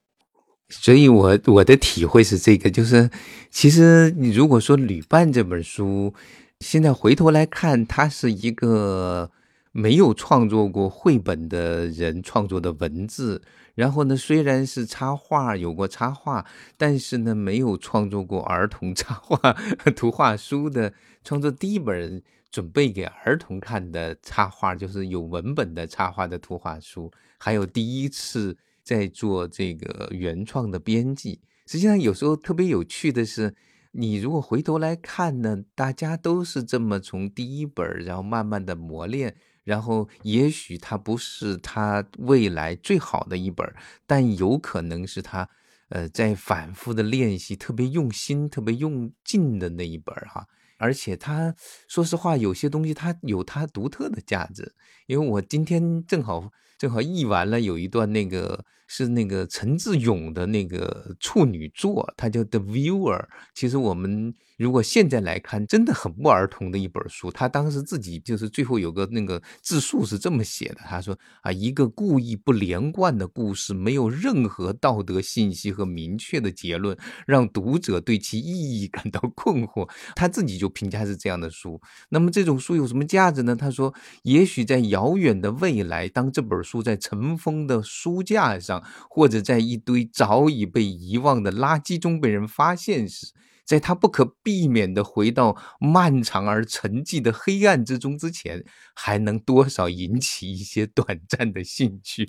[0.69, 3.09] 所以，我我的体会是这个，就是
[3.51, 6.13] 其实你如果说《旅伴》这本书，
[6.59, 9.31] 现在回头来看，它是一个。
[9.73, 13.41] 没有创作过绘本的人创作的文字，
[13.75, 16.45] 然后呢，虽然是插画，有过插画，
[16.77, 19.53] 但是呢，没有创作过儿童插画
[19.95, 31.41] 图画书的创作第一本准备给儿童看的插画，就是有文本的插画的图画书，还有第一次在做这个原创的编辑。
[31.67, 33.55] 实际上，有时候特别有趣的是，
[33.93, 39.37] 你如果回头来看呢，大家都是这么从第一本，然后慢慢的磨练。
[39.65, 43.67] 然后，也许它不是他未来最好的一本，
[44.07, 45.49] 但有可能是他，
[45.91, 50.47] 呃，在反复的练习、特别用心、特别用劲的那一本哈。
[50.79, 51.55] 而且他
[51.89, 54.75] 说实话，有些东西它有它独特的价值。
[55.07, 63.19] 因为我今天正好正好译完了，有一段那个是那个陈志勇的那个处女作，它叫《The Viewer》。
[63.55, 64.35] 其实我们。
[64.61, 67.31] 如果现在来看，真的很不儿童的一本书。
[67.31, 76.95] 他当时自己就是最后有个那个自述是这么写的：他说啊，一个故意不连贯的故事，没有任何道德信息和明确的结论，
[77.27, 79.89] 让读者对其意义感到困惑。
[80.15, 81.81] 他自己就评价是这样的书。
[82.11, 83.57] 那么这种书有什么价值呢？
[83.57, 93.33] 他说，也许在遥远的未来，当这本书在尘封的书架上，或者在一堆早已被遗忘的垃圾中被人发现时。
[93.67, 98.65] 在他不可避免的回到漫长而沉寂的黑暗之中之前，
[98.97, 102.27] 还能多少引起一些短暂的兴趣？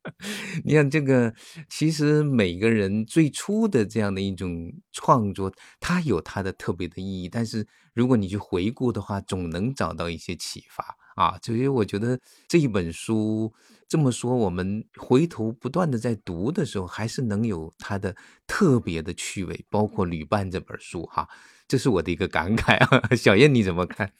[0.64, 1.34] 你看，这个
[1.68, 7.28] 其实每个人最初的这样的一种创作，它有它的特别的意义。
[7.28, 11.38] 但是如果你去回顾的话，总能找到一些启发啊。
[11.42, 13.52] 所以我觉得这一本书。
[13.88, 18.14] 这么说，我们回头不断的在读的时候，还是能有它的
[18.46, 21.26] 特别的趣味，包括《旅伴》这本书哈，
[21.66, 23.08] 这是我的一个感慨啊。
[23.16, 24.12] 小燕你怎么看？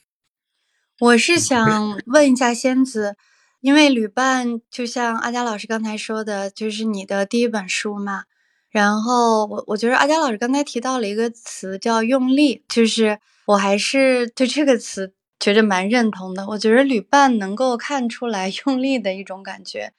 [1.00, 3.16] 我是 想问一下仙子，
[3.60, 8.24] 因为《旅伴》就像阿佳老师刚才说的，就是你的第一本书嘛。
[8.70, 15.14] 然后我我觉得阿佳老师刚才提到了一个词叫“用力”，就是我还是对这个词。
[15.40, 19.92] 觉着蛮认同的，我觉得旅伴能够看出来 用力的一种感觉，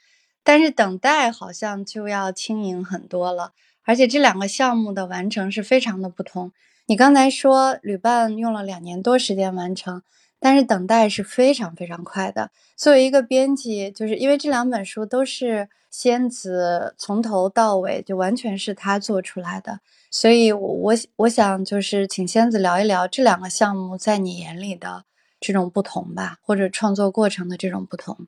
[0.44, 6.52] 但是等待好像就要轻盈很多了，而且这两个项目的完成是非常的不同。
[6.88, 10.02] 你刚才说旅伴用了两年多时间完成，
[10.40, 12.52] 但是等待是非常非常快的。
[12.76, 19.80] 作为一个编辑，就是因为这两本书都是仙子从头到尾就完全是他做出来的，
[20.12, 25.06] 所以我我想就是请仙子聊一聊这两个项目在你眼里的。
[25.40, 28.28] 这种不同吧，或者创作过程的这种不同。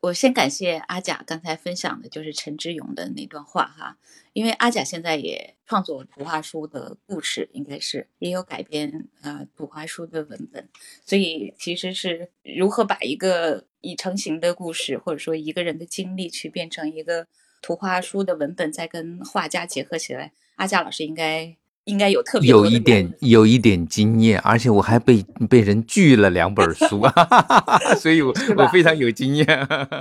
[0.00, 3.96] 我先感谢阿甲刚才分享的，就是陈志勇的那段话哈。
[4.34, 10.68] 因为阿甲现在也创作图画书的故事，应该是也有改编啊图画书的文本，
[11.06, 17.26] 所以其实是如何把一个已成型的故事，或者说一个人的经历，去变成一个
[17.62, 21.56] 图画书的文本，再跟画家结合起来，阿甲老师应该。
[21.84, 27.02] 应该有特别有一点有一点经验，而且我还被被人拒了两本书，
[28.00, 29.46] 所以我我非常有经验。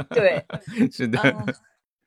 [0.09, 0.45] 对，
[0.91, 1.19] 是的。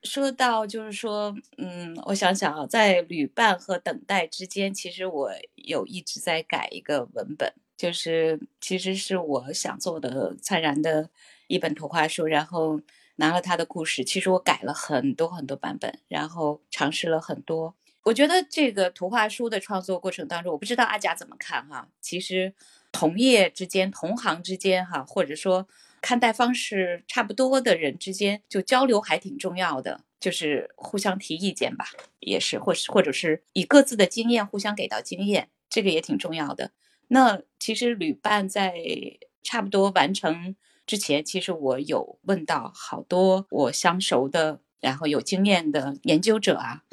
[0.03, 11.11] 说到就是说，嗯，我想想啊，在旅伴和等待之间，其实我有一直在改一个文本，就是其实是我想做的灿然的
[11.49, 12.81] 一本图画书，然后
[13.17, 17.75] 拿了他的故事，其实我改了很多很多版本，然后尝试了很多。
[18.07, 21.89] 我觉得这个图画书的创作过程当中，我不知道阿甲怎么看哈。
[22.01, 22.55] 其实
[22.93, 25.67] 同业之间、同行之间哈，或者说
[26.01, 31.87] 看待方式差不多的人之间，就交流还挺重要的，就是互相提意见吧，
[32.21, 36.71] 也是，或是或者是以各自的经验互相给到经验，这个也挺重要的。
[37.09, 38.77] 那其实旅伴在
[39.43, 40.55] 差不多完成
[40.87, 46.85] 之前，其实我有问到好多我相熟的，然后有经验的研究者啊。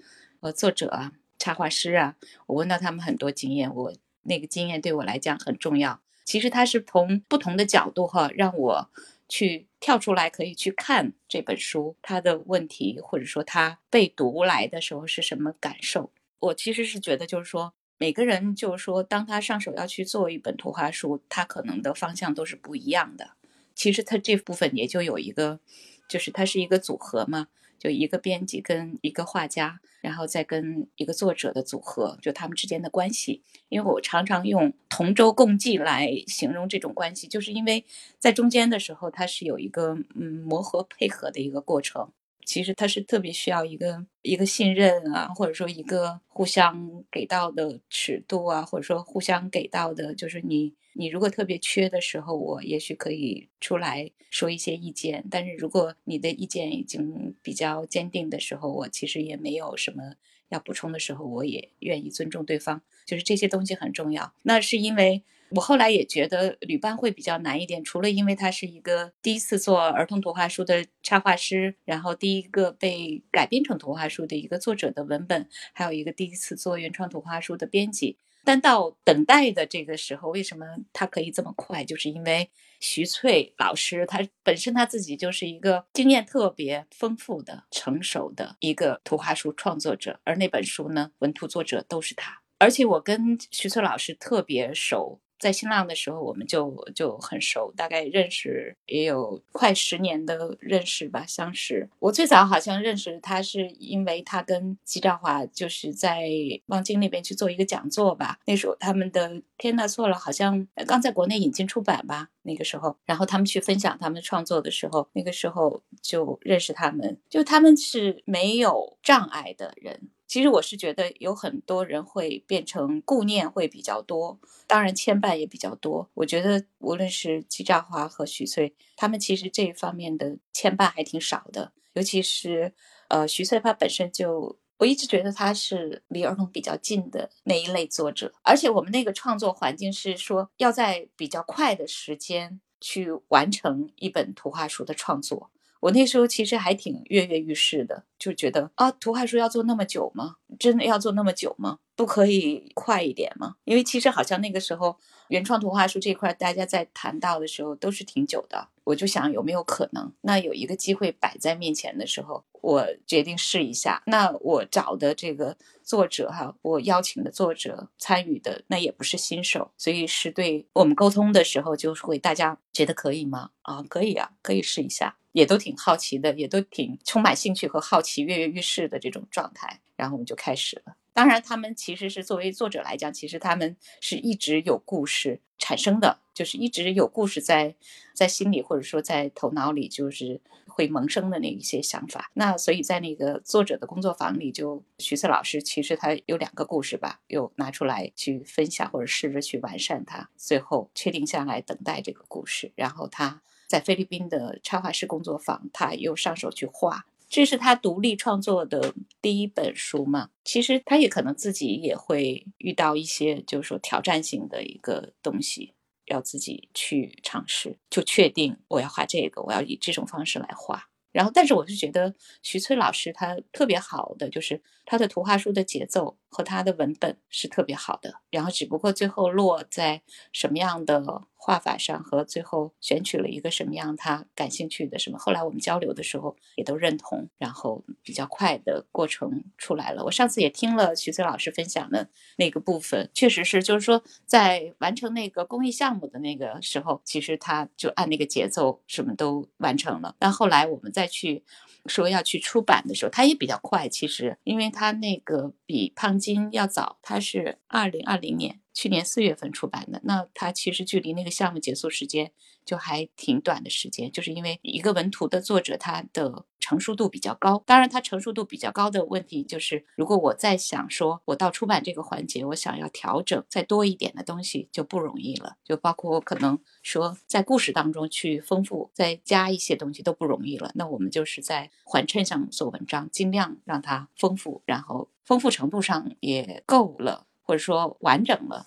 [0.43, 2.17] 和作者啊，插画师啊，
[2.47, 6.01] 我问到他们很多经验，我那个经验对我来讲很重要。
[6.25, 8.89] 其实他是从不同的角度哈，让我
[9.29, 16.11] 去跳出来，可以去看这本书，他的问题或者说他被读来的时候是什么感受。
[16.39, 23.31] 我其实是觉得，就是说每个人就是说，当他上手要去做一本图画书，他可能的方向都是不一样的。
[23.73, 25.61] 其实他这部分也就有一个，
[26.09, 27.47] 就是它是一个组合嘛。
[27.83, 33.41] 就一个编辑跟一个画家，然后再跟一个作者的组合，就他们之间的关系。
[33.67, 37.83] 因为我常常用同舟共济来形容这种关系，就是因为
[38.19, 42.09] 在中间的时候，它是有一个嗯磨合配合的一个过程。
[42.45, 60.15] 其实他是特别需要一个一个信任啊，或者说一个互相给到的尺度啊，或者说互相给到的，就是你你如果特别缺的时候，我也许可以出来说一些意见；但是如果你的意见已经比较坚定的时候，我其实也没有什么
[60.49, 62.81] 要补充的时候，我也愿意尊重对方。
[63.05, 64.33] 就是这些东西很重要。
[64.43, 65.23] 那是因为。
[65.55, 78.17] 我后来也觉得旅伴会比较难一点，除了因为他是一个第一次做儿童图画书的插画师，然后第一个被改编成图画书的一个作者的文本，还有一个第一次做原创图画书的编辑。
[78.45, 81.85] 但到等待的这个时候，为什么他可以这么快？
[81.85, 82.49] 就是因为
[82.79, 92.41] 徐翠老师他本身他自己就是一个经验特别丰富的、成熟的一个图画书创作者，而那本书呢，文图作者都是他。
[92.57, 95.21] 而且我跟徐翠老师特别熟。
[95.43, 101.89] 在新浪的时候，我们就就很熟，大概认识也有快十年的认识吧，相识。
[101.99, 106.29] 我最早好像认识他，是因为他跟季兆华就是在
[106.67, 108.39] 望京那边去做一个讲座吧。
[108.45, 120.09] 那时候他们的天呐错了，好像刚在国内引进出版吧，那个时候，然后他们去分享他们创作的时候，那个时候就认识他们，就他们是没有障碍的人。
[120.33, 126.09] 其实我是觉得有很多人会变成顾念会比较多，当然牵绊也比较多。
[126.15, 131.71] 我觉得无论是季兆华和徐翠，他们其实这一方面的牵绊还挺少的。
[131.93, 132.73] 尤其是
[133.09, 145.51] 呃徐翠，他本身就我一直觉得他是离儿童比较近的那一类作者，而且我们那个创作环境是说要在比较快的时间去完成一本图画书的创作。
[145.83, 150.35] 我那时候其实还挺跃跃欲试的，就觉得啊，图画书要做那么久吗？
[150.57, 151.79] 真的要做那么久吗？
[151.93, 153.57] 不可以快一点吗？
[153.65, 158.69] 因为其实好像那个时候原创图画书这块，大家在谈到的时候都是挺久的。
[158.85, 164.01] 我就想有没有可能，那有一个机会摆在面前的时候，我决定试一下。
[164.05, 173.49] 那我找的这个作者哈，我邀请的作者参与的那也不是新手，所以是对我们沟通的时候就会大家觉得可以吗？
[173.63, 175.17] 啊，可以啊，可以试一下。
[175.33, 180.95] 也都挺好奇的，也都挺充满兴趣和好奇、跃跃欲试的这种状态，然后我们就开始了。
[181.11, 187.75] 当然，他们其实是作为作者来讲，其实他们是一直有故事产生的，就是一直有故事在
[188.15, 192.31] 在心里或者说在头脑里，就是会萌生的那一些想法。
[192.33, 203.41] 那所以在那个作者的工作坊里，就徐策老师其实他有两个故事吧，又拿出来去分享或者试着去完善它，最后确定下来等待这个故事，然后他。
[203.73, 210.29] 在菲律宾的插画师工作坊，他又上手去画，这是他独立创作的第一本书嘛？
[210.43, 215.73] 其实他也可能自己也会遇到一些，就是说挑战性的一个东西，
[216.05, 220.89] 要自己去尝试，就确定我要画这个，我要以这种方式来画。
[221.11, 222.13] 然后，但是我是觉得
[222.43, 228.21] 徐翠老师他特别好的，就是他的图画书的节奏和他的文本是特别好的。
[228.29, 230.99] 然后，只不过最后落在什么样的
[231.45, 235.17] 画法上，和最后选取了一个什么样他感兴趣的什么。
[235.17, 240.05] 后来我们交流的时候也都认同，然后比较快的过程出来了。
[240.05, 250.15] 我上次也听了徐翠老师分享的那个部分，确实是，就是说在完成那个公益项目的那个时候，其实他就按那个节奏什么都完成了。
[250.17, 251.43] 但后来我们再去
[251.87, 253.89] 说要去出版的时候，他也比较快。
[253.89, 260.01] 其实，因为他那个比胖金要早，他是二零二零年去年四月份出版的。
[260.03, 262.31] 那它其实距离那个项目结束时间
[262.65, 267.61] 就还挺短的时间，就是因为一个文图的作者他的成熟度比较高。
[267.65, 275.57] 当然，他成熟度比较高的问题就是，如果我在想说我到出版这个环节，我想要调整再多一点的东西就不容易了。
[275.63, 280.71] 就包括我可能说在故事当中去丰富、再加一些东西都不容易了。
[280.75, 288.65] 那我们就是在缓衬上做文章，尽量让它丰富，然后丰富程度上也够了，或者说完整了，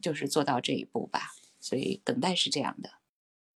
[0.00, 1.32] 就是做到这一步吧。
[1.60, 2.90] 所以等待是这样的。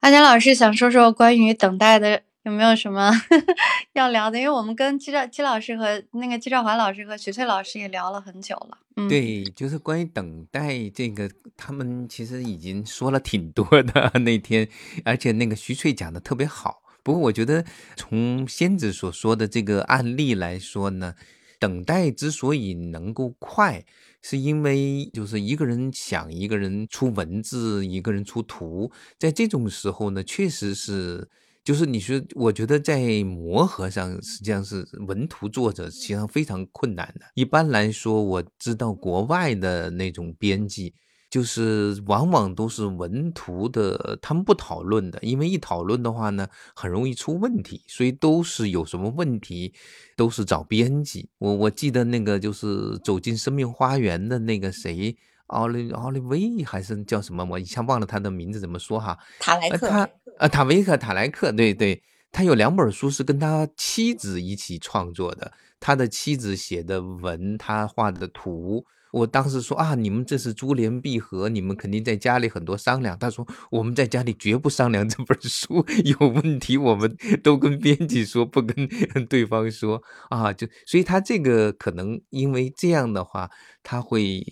[0.01, 3.13] 阿佳老师想说说关于等待的，有没有什么
[3.95, 4.39] 要聊的？
[4.39, 8.79] 因为我们跟季兆季老师和那个季兆华老师和徐翠老师也聊了很久了。
[8.97, 14.69] 嗯，对，就是关于等待这个，他们其实已经说了挺多的 那天，
[15.05, 16.83] 而且那个徐翠讲的特别好。
[17.05, 17.65] 不过我觉得
[17.97, 21.15] 从仙子所说的这个案例来说呢，
[21.59, 23.85] 等待之所以能够快。
[24.23, 31.29] 是因为就是一个人想，一个人出文字，一个人出图，在这种时候呢，确实是，
[31.65, 37.27] 就是你说，我觉得在磨合上，实际上是文图作者实际上非常困难的。
[37.35, 40.95] 一般来说，我知道国外的那种编辑。
[41.33, 49.73] 就是往往都是文图的，他们不讨论的，因为一讨论的话呢，很容易出问题，所以都是有什么问题，
[50.15, 51.31] 都是找编辑。
[51.39, 55.17] 我我记得那个就是走进生命花园的那个谁，
[55.47, 59.19] 奥利奥利维还是叫什么，我一下忘了他的名字怎么说哈？
[59.41, 60.07] 塔莱克，他
[60.39, 68.85] 呃塔维克塔莱克，对对，他有两本书是跟他妻子一起创作的，他的妻子写的文，他画的图。
[69.13, 73.17] 我当时说啊，你们这是珠联璧合，你们肯定在家里很多商量。
[73.19, 78.89] 他说我们在家里绝不商量这本书 有问题，我们都跟编辑说，不跟
[79.29, 80.53] 对方说啊。
[80.53, 83.51] 就所以他这个可能因为这样的话，
[83.83, 84.43] 他会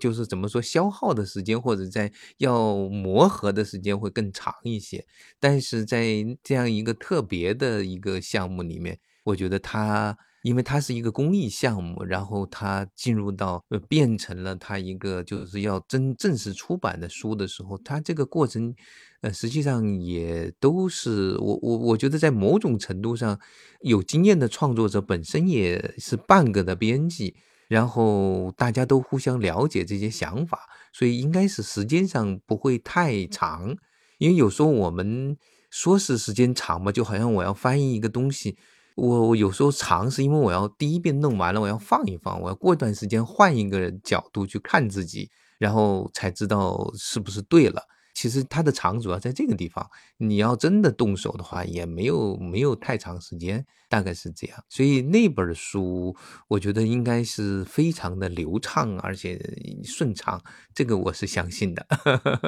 [0.00, 5.06] 就是怎么说，消耗的时间或者在要磨合的时间会更长一些。
[5.38, 10.18] 但是在这样一个特别的一个项目里面，我觉得他。
[10.42, 18.74] 因为它是一个公益项目，然后它进入到呃变成了它一个就是要真正式出版的书的时候，它这个过程，
[19.20, 23.38] 呃，实际上也都是我我我觉得在某种程度上，
[23.80, 27.36] 有经验的创作者本身也是半个的编辑，
[27.68, 30.58] 然后大家都互相了解这些想法，
[30.92, 33.76] 所以应该是时间上不会太长。
[34.18, 35.36] 因为有时候我们
[35.70, 38.56] 说是时间长嘛，就好像我要翻译一个东西。
[38.94, 47.82] 我我有时候长是，因为我要第一遍弄完了，我要放一放，我要过一段时间换一个角度去看自己，然后才知道是不是对了。
[48.14, 49.88] 其实它的长主要在这个地方，
[50.18, 54.64] 你要真的动手的话，也没有没有太长时间，大概是这样。
[54.68, 56.14] 所以那本书，
[56.46, 59.40] 我觉得应该是非常的流畅而且
[59.82, 60.42] 顺畅，
[60.74, 61.86] 这个我是相信的。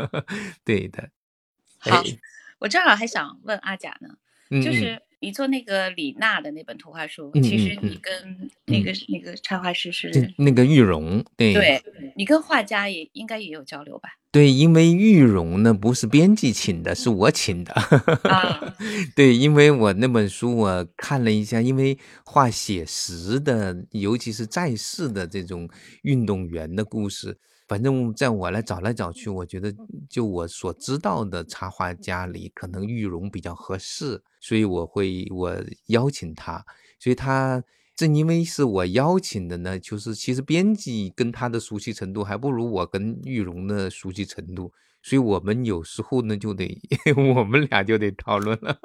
[0.63, 1.09] 对的。
[1.79, 2.03] 好，
[2.59, 5.01] 我正好还想问阿甲呢，就是。
[5.25, 11.83] 你做那个李娜的那本图画书，其实你跟那个那个插画师是那个玉荣，对，对
[12.15, 14.11] 你跟画家也应该也有交流吧？
[14.31, 17.73] 对，因为玉荣呢不是编辑请的，是我请的。
[18.25, 18.77] 啊，
[19.17, 21.97] 对，因为我那本书我看了一下，因为
[22.27, 25.71] 画写实的，尤其是在世的这种
[26.03, 27.39] 运动员的故事。
[27.67, 29.75] 反正在我来找来找去，我觉得
[30.09, 35.57] 就我所知道的插画家里，可能玉荣比较合适，所以我会我
[35.87, 36.63] 邀请他。
[36.99, 37.65] 所以他
[37.97, 44.71] 正因为是我邀请的呢，就是其实编辑跟他的熟悉程度还不如我跟玉荣的熟悉程度，
[45.03, 46.79] 所以我们有时候呢就得
[47.35, 48.79] 我们俩就得讨论了。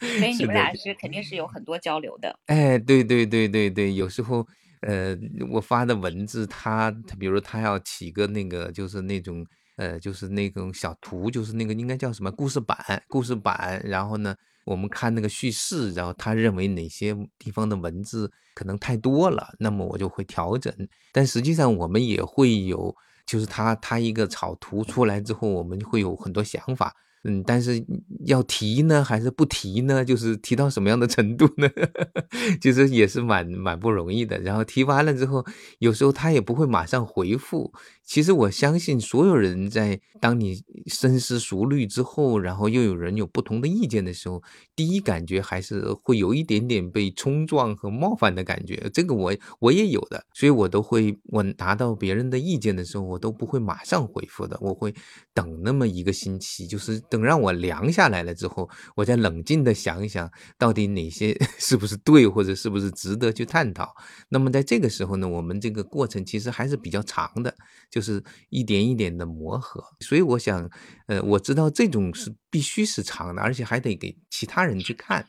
[0.00, 2.36] 所以你们俩是肯定是有很多交流的。
[2.46, 4.44] 哎，对对对对对，有时候。
[4.82, 5.16] 呃，
[5.50, 9.44] 我发的文字，他他比如他要起个那个，就是那种
[9.76, 13.80] 呃，就是那种小图，就是那个应该叫什么故事板，故事板。
[13.84, 20.72] 然后呢，我们看那个叙事，然后他认为哪些地方的文字可能太多了，那么我就会调整。
[21.12, 22.94] 但实际上我们也会有，
[23.26, 26.94] 就是他他一个草图出来之后，我们会有很多想法。
[27.28, 27.84] 嗯，但是
[28.24, 30.04] 要提呢，还是不提呢？
[30.04, 31.68] 就是提到什么样的程度呢？
[32.62, 34.38] 其实也是蛮蛮不容易的。
[34.40, 35.44] 然后提完了之后，
[35.80, 37.72] 有时候他也不会马上回复。
[38.04, 44.40] 其实我相信，所有人在当你深思熟虑之后，然后又有人有不同的意见的时候，
[44.76, 48.88] 第一感觉还是会有一点点被冲撞和冒犯的感觉。
[48.94, 54.94] 这个我我也有的，所以我都会我拿到别人的意见的时候，我都不会马上回复的，我会
[55.34, 63.94] 等那么一个星期，就是等让我凉下来了之后，我再冷静的想一想，到底哪些 是不是对，或者是不是值得去探讨。
[64.28, 67.54] 那么在这个时候呢，我们这个过程其实还是比较长的。
[67.88, 70.68] 就是一点一点的磨合，所以我想，
[71.06, 75.24] 呃，我知道这种是必须是长的，而且还得给其他人去看，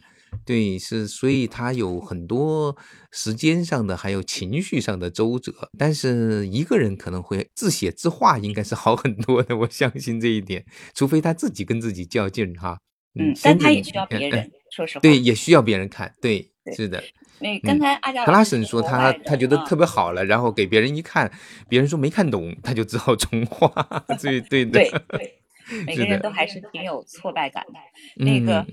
[0.45, 2.75] 对，是，所以他有很多
[3.11, 5.53] 时间上的，还有情绪上的周折。
[5.77, 10.65] 但是一个人可能会自写自画，应该是好很多的，我相信这一点。
[10.93, 12.79] 除非他自己跟自己较劲哈，
[13.19, 17.03] 嗯，但他也需要别人，说实话，对，也需要别人看，对，是的。
[17.39, 21.31] 那刚才阿佳格拉森说他他觉得特别好了，然后给别人一看，
[21.69, 23.69] 别人说没看懂，他就只好 重画。
[24.19, 25.35] 对对对对，
[25.85, 27.73] 每个人都还是挺有挫败感的。
[28.23, 28.65] 那个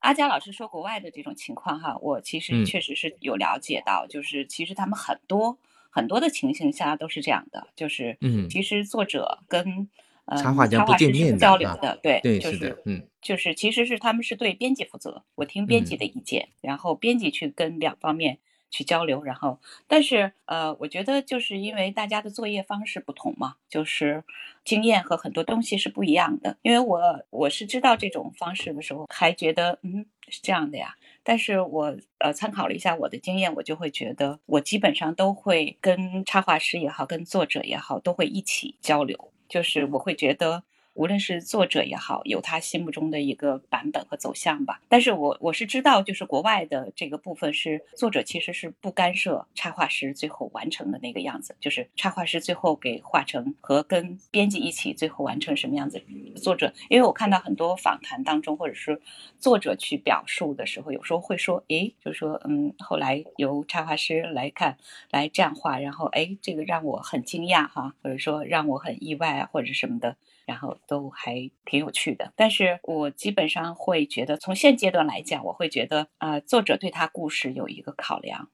[0.00, 5.58] 阿佳老师说国外的这种情况哈，我其实确实是有了解到，就是其实他们很多
[5.90, 9.88] 很多的情形下都是这样的，就是嗯，其实作者跟。
[10.36, 18.36] 插画家不见面交流的，对，就是嗯，就是其实是他们是对编辑负责，我听编辑的意见，然后编辑去跟两方面
[18.70, 24.22] 去交流，然后但是呃，我觉得就是因为大家的作业方式不同嘛，就是
[24.64, 26.56] 经验和很多东西是不一样的。
[26.62, 39.32] 因为我我是知道这种方式的时候，还觉得嗯是这样的呀，但是我呃参考了一下我的经验，我就会觉得我基本上都会跟插画师也好，跟作者也好，都会一起交流。
[39.48, 40.62] 就是我会觉得。
[40.94, 44.80] 无论是作者也好，有他心目中的一个版本和走向吧。
[44.88, 56.02] 但是我我是知道，就是国外的这个部分是作者其实是不干涉插画师最后完成的那个样子，就是插画师最后给画成和跟编辑一起最后完成什么样子。
[56.36, 59.00] 作者，因为我看到很多访谈当中，或者是
[59.38, 64.76] 作者去表述的时候，有时候会说，诶，就说嗯，后来由插画师来看，
[65.10, 70.16] 来这样画，然后诶，这个让我很惊讶哈，或者说让我很意外啊，或者什么的。
[70.48, 78.48] 然后都还挺有趣的，但是我基本上会觉得，从现阶段来讲，我会觉得啊，作者对他故事有一个考量，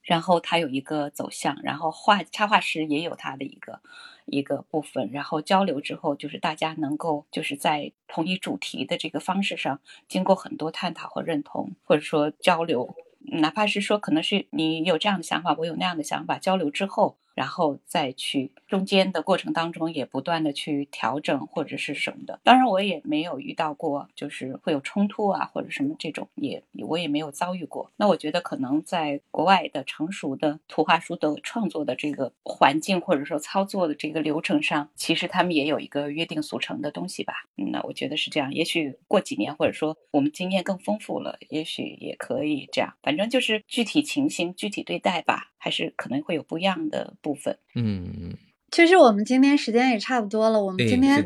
[0.00, 3.82] 然后他有一个走向，然后画插画师也有他的一个
[4.24, 17.18] 一个部分，然后交流之后，就是大家能够就是在同一主题的这个方式上，经过很多探讨和认同，或者说交流，哪怕是说可能是你有这样的想法，我有那样的想法，交流之后。
[17.34, 22.40] 然后再去中间的过程当中，也不断的去调整或者是什么的。
[22.44, 27.90] 当然，我也没有遇到过，就是会有冲突啊或者什么这种，也我也没有遭遇过。
[27.96, 37.34] 那我觉得可能在国外的成熟的图画书的创作的这个环境或者说操作的这个流程上，其实他们也有一个约定俗成的东西吧。
[37.54, 38.52] 那我觉得是这样。
[38.52, 42.94] 也许过几年或者说我们经验更丰富了，也许也可以这样。
[43.02, 45.48] 反正就是具体情形具体对待吧。
[45.62, 47.58] 还是可能会有不一样的部分。
[47.74, 48.36] 嗯，
[48.70, 50.62] 其实我们今天时间也差不多了。
[50.62, 51.24] 我们今天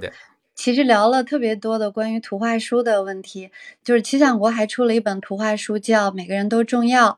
[0.55, 3.51] 其实聊了特别多的关于图画书的问题。
[3.83, 7.11] 就是齐想国还出了一本图画书，叫《每个人都重要》。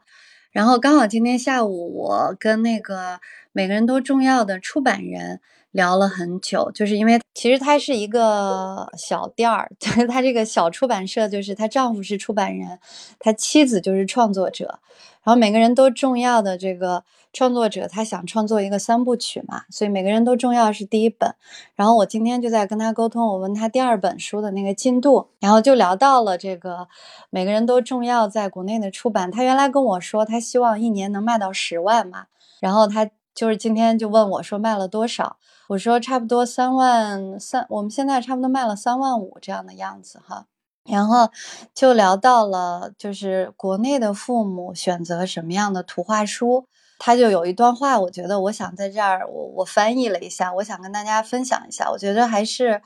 [0.52, 3.20] 然后刚好今天下午，我跟那个
[3.52, 5.40] 每个人都重要的出版人
[5.76, 6.70] 聊了很久。
[6.72, 12.78] 就是因为其实他是一个小店儿， 就是他这个小出版社，就是她丈夫是出版人，
[13.20, 14.80] 他妻子就是创作者。
[15.22, 17.02] 然后每个人都重要的这个
[17.32, 21.34] 创作者，他想创作一个三部曲嘛，所以每个人都重要是第一本。
[21.74, 26.86] 然后我今天就在跟他沟通，我问他第二本书的那个进度，然后就聊到了这个
[27.28, 29.28] 每个人都重要在国内的出版。
[29.28, 32.26] 他原来跟我说，他希望一年能卖到十万嘛，
[32.60, 35.36] 然后他就是今天就问我说卖了多少，
[35.68, 40.46] 我说差不多三万三，我们现在差不多卖了三万五这样的样子哈。
[40.88, 41.28] 然后
[41.74, 46.66] 就聊到了，就是国内的父母选择什么样的图画书，
[46.98, 51.90] 他就有一段话，我觉得我想在这儿，我我翻译了一下，我想跟大家分享一下。
[51.90, 52.80] 我觉得还是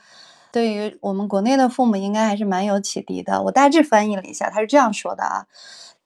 [0.51, 3.43] 对于我们国内的父母，应该还是蛮有启迪的。
[3.43, 5.45] 我大致翻译了一下，他是这样说的啊，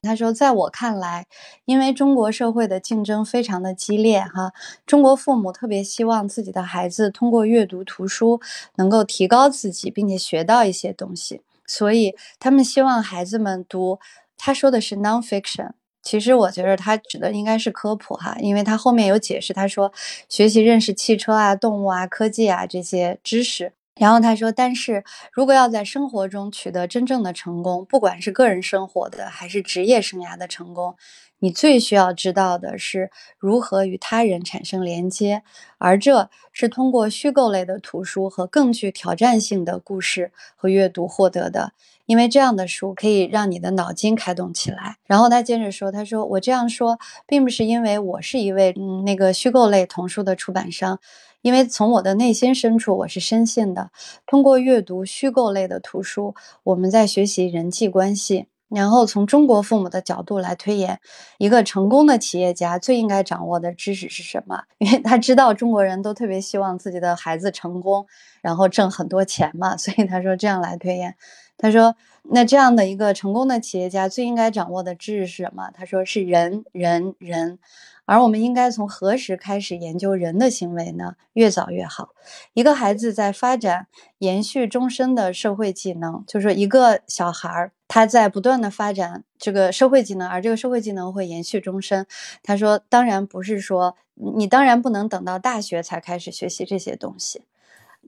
[0.02, 1.26] 他说，在我看来，
[1.64, 4.52] 因为中国社会的竞争非常的激烈，哈，
[4.86, 8.40] 中国父母特别希望自己的孩子通过阅读图书
[8.76, 11.42] 能够提高自己，并且学到一些东西。
[11.66, 13.98] 所以他们希望孩子们读，
[14.38, 15.70] 他说的是 nonfiction，
[16.00, 19.92] 其实我觉得他指的应该是科普哈，因为他后面有解释，他说
[20.28, 23.72] 学习认识汽车啊、动物啊、科技啊这些知识。
[23.96, 30.96] 然后他说：“但是如果要在生活中取得真正的成功，不管是个人生活的还是职业生涯的成功，
[31.38, 35.42] 你最需要知道的是如何与他人产生连接，
[35.78, 41.72] 而这是通过虚构类的图书和更具挑战性的故事和阅读获得的。
[42.04, 51.00] 因为这样的书可以让你的脑筋开动起来。”然后他接着说：“他说我这样说，并不是因为我是一位嗯那个虚构类童书的出版商。”
[51.46, 53.92] 因为从我的内心深处，我是深信的。
[54.26, 56.34] 通过阅读虚构类的图书，
[56.64, 58.48] 我们在学习人际关系。
[58.68, 60.98] 然后从中国父母的角度来推演，
[61.38, 64.64] 一个成功的企业家最应该掌握的知识是什么？
[64.78, 68.04] 因为他知道中国人都特别希望自己的孩子成功，
[68.42, 69.76] 然后挣很多钱嘛。
[69.76, 71.14] 所以他说这样来推演。
[71.56, 71.94] 他说，
[72.24, 75.70] 那这样的一个成功的企业家最应该掌握的知识是什么？
[75.72, 77.60] 他说是人，人，人。
[78.06, 81.16] 而我们应该从何时开始研究人的行为呢？
[81.34, 82.10] 越早越好。
[82.54, 83.88] 一个孩子在发展
[84.18, 92.06] 延续终身的社会技能，就是一个小孩儿他在不断的发展这个社会技能，而这个社会技能会延续终身。
[92.42, 97.42] 他说，当然不是说你当然不能等到大学才开始学习这些东西。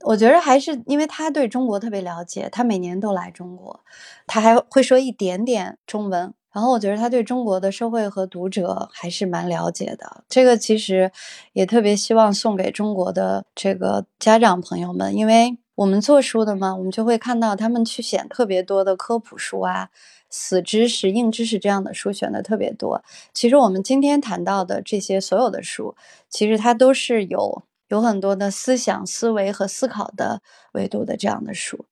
[0.03, 3.81] 我觉得还是因为他对中国特别了解，他每年都来中国，
[4.25, 6.33] 他还会说一点点中文。
[6.51, 11.11] 然后我觉得他对中国的社会和读者还是蛮了解的，这个其实
[11.53, 19.89] 也特别希望送给中国的这个家长朋友们，因为我们做书的嘛，我们就会看到他们去选特别多的科普书啊、
[20.29, 23.03] 死知识、硬知识这样的书选的特别多。
[23.31, 25.95] 其实我们今天谈到的这些所有的书，
[26.29, 30.41] 其实它都是有有很多的思想、思维和思考的
[30.73, 31.85] 维度的这样的书。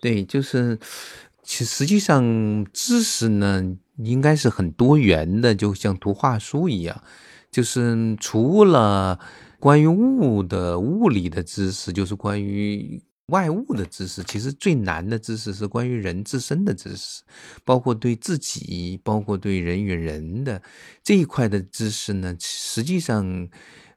[0.00, 0.78] 对，就是。
[1.44, 7.02] 其实际上，知识呢应该是很多元的，就像图画书一样，
[7.50, 9.20] 就是除了
[9.60, 14.22] 关于物的物理的知识，就是关于外物的知识。
[14.24, 17.22] 其实最难的知识是关于人自身的知识，
[17.62, 20.60] 包括对自己，包括对人与人的
[21.02, 23.48] 这一块的知识呢，实际上。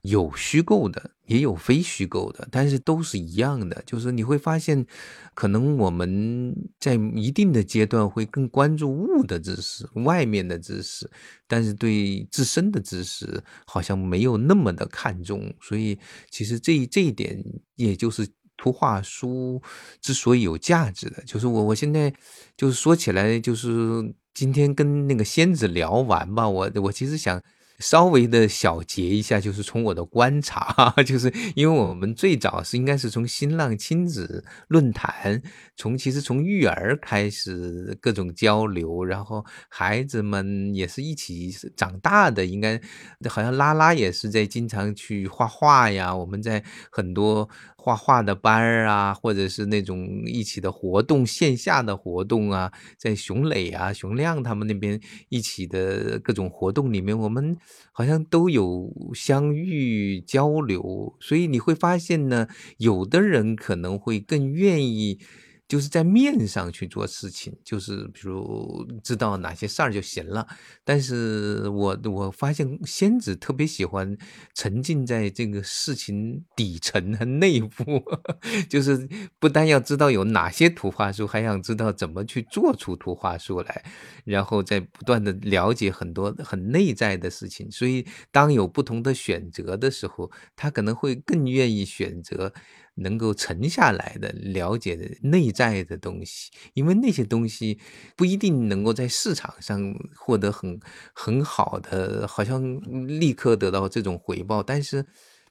[0.07, 3.83] 有虚构的，也有非虚构的，但是都是一样的。
[3.85, 4.85] 就是你会发现，
[5.33, 11.09] 可能我们在一定的阶段会更关注物的知识、外面的知识，
[11.47, 15.53] 但是对自身的知识好像没有那么的看重。
[15.61, 15.97] 所以，
[16.29, 17.43] 其实这这一点，
[17.75, 19.61] 也就是图画书
[19.99, 22.13] 之所以有价值的，就是我我现在
[22.55, 27.41] 就是说起来，就是今天跟那个仙子聊完吧，我我其实想。
[27.79, 35.41] 稍微的小结一下，就是从我的观察， 就是因为我们最早是应该是从新浪亲子论坛，
[35.75, 42.81] 从其实从育儿开始各种交流，然后孩子们也是一起长大的，应该
[43.29, 47.49] 好像拉拉也是在经常去画画呀，我们在很多。
[47.87, 57.55] 画画的班儿啊，或者是那种一起的活动，线下的活动啊，在熊磊啊、熊亮他们那边一起的各种活动里面，我们
[57.93, 65.19] 好像都有相遇交流，所以你会发现呢，有的人可能会更愿意。
[65.67, 70.47] 就是在面上去做事情，就是比如知道哪些事儿就行了。
[70.83, 74.17] 但是我我发现仙子特别喜欢
[74.53, 78.01] 沉浸在这个事情底层和内部，
[78.69, 79.07] 就是
[79.39, 83.83] 不单要知道有哪些图画书，还想知道怎么去做出图画书来，
[84.23, 87.69] 然后再不断的了解很多很内在的事情。
[87.69, 92.53] 所以当有不同的选择的时候，他可能会更愿意选择。
[92.97, 97.79] 能够沉下来的了解的内在的东西，因为那些东西
[98.15, 100.79] 不一定能够在市场上获得很
[101.13, 105.05] 很好的，好像立刻得到这种回报，但是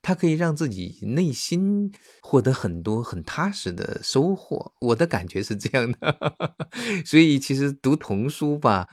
[0.06, 1.90] 它可以让自己内心
[2.22, 4.72] 获得很多很踏实的收获。
[4.80, 6.36] 我的感觉是这样的，
[7.04, 8.86] 所以其实读童书吧。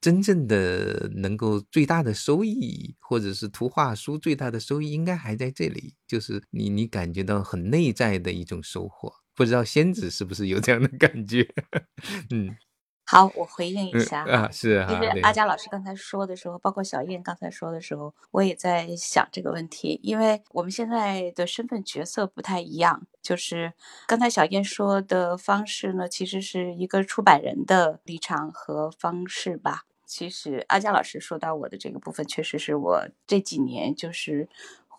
[0.00, 9.12] 真正的能够最大的收益，或者是图画书最大的收益，应该还在这里，就是你你感觉到很内在的一种收获。
[9.36, 11.46] 不知道仙子是不是有这样的感觉？
[12.30, 12.56] 嗯，
[13.08, 23.72] 好，我回应一下啊，是啊，因为阿佳老师刚才说的时候，包括小燕刚才说的时候，我也在想这个问题，因为我们现在的身份角色不太一样，就是
[24.08, 29.84] 刚才小燕说的方式呢，其实是一个出版人的立场和方式吧。
[30.04, 34.48] 其实阿佳老师说到我的这个部分，确实是我这几年就是。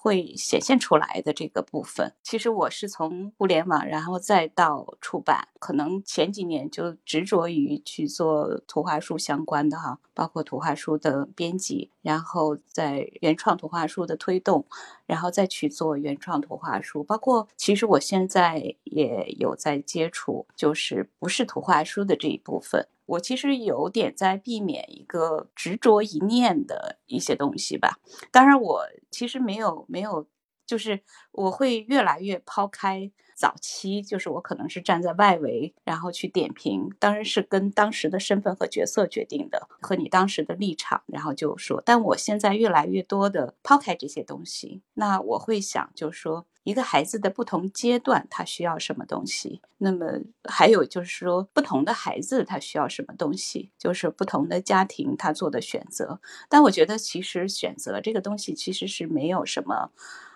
[0.08, 2.14] 会显现出来的这个部分。
[2.24, 14.66] 其实我是从互联网，然后再到出版，可能前几年就执着于去做图画书相关的哈，包括图画书的编辑，然后在原创图画书的推动，
[15.05, 22.88] 然后再去做原创图画书，包括其实我现在也有在接触，就是不是图画书的这一部分。
[23.08, 27.97] 我其实有点在避免一个执着一念的一些东西吧。
[28.32, 30.28] 当然，我其实没有没有，
[30.66, 31.01] 就是
[31.32, 41.82] 我会越来越抛开早期，就是我可能是站在外围，然后去点评，当然是跟当时的身份和角色决定的，和你当时的立场，然后就说。
[41.86, 46.45] 但我现在越来越多的抛开这些东西，那我会想，就是说。
[46.68, 49.61] 一个孩子的不同阶段，他需要什么东西？
[49.78, 50.05] 那么
[50.43, 53.72] 还有就是说，不同的孩子他需要什么东西？
[53.78, 56.20] 就是不同的家庭他做的选择。
[56.49, 59.91] 但我觉得，其实选择这个东西其实是没有什么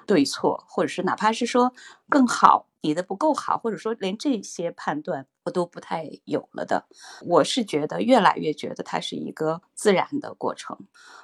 [0.08, 1.74] 对错，或者是哪怕是说
[2.08, 6.86] 更好，你的不够好，或者说连这些判断我都不太有了的。
[7.26, 10.78] 我是觉得越来越觉得它是一个自然的过程。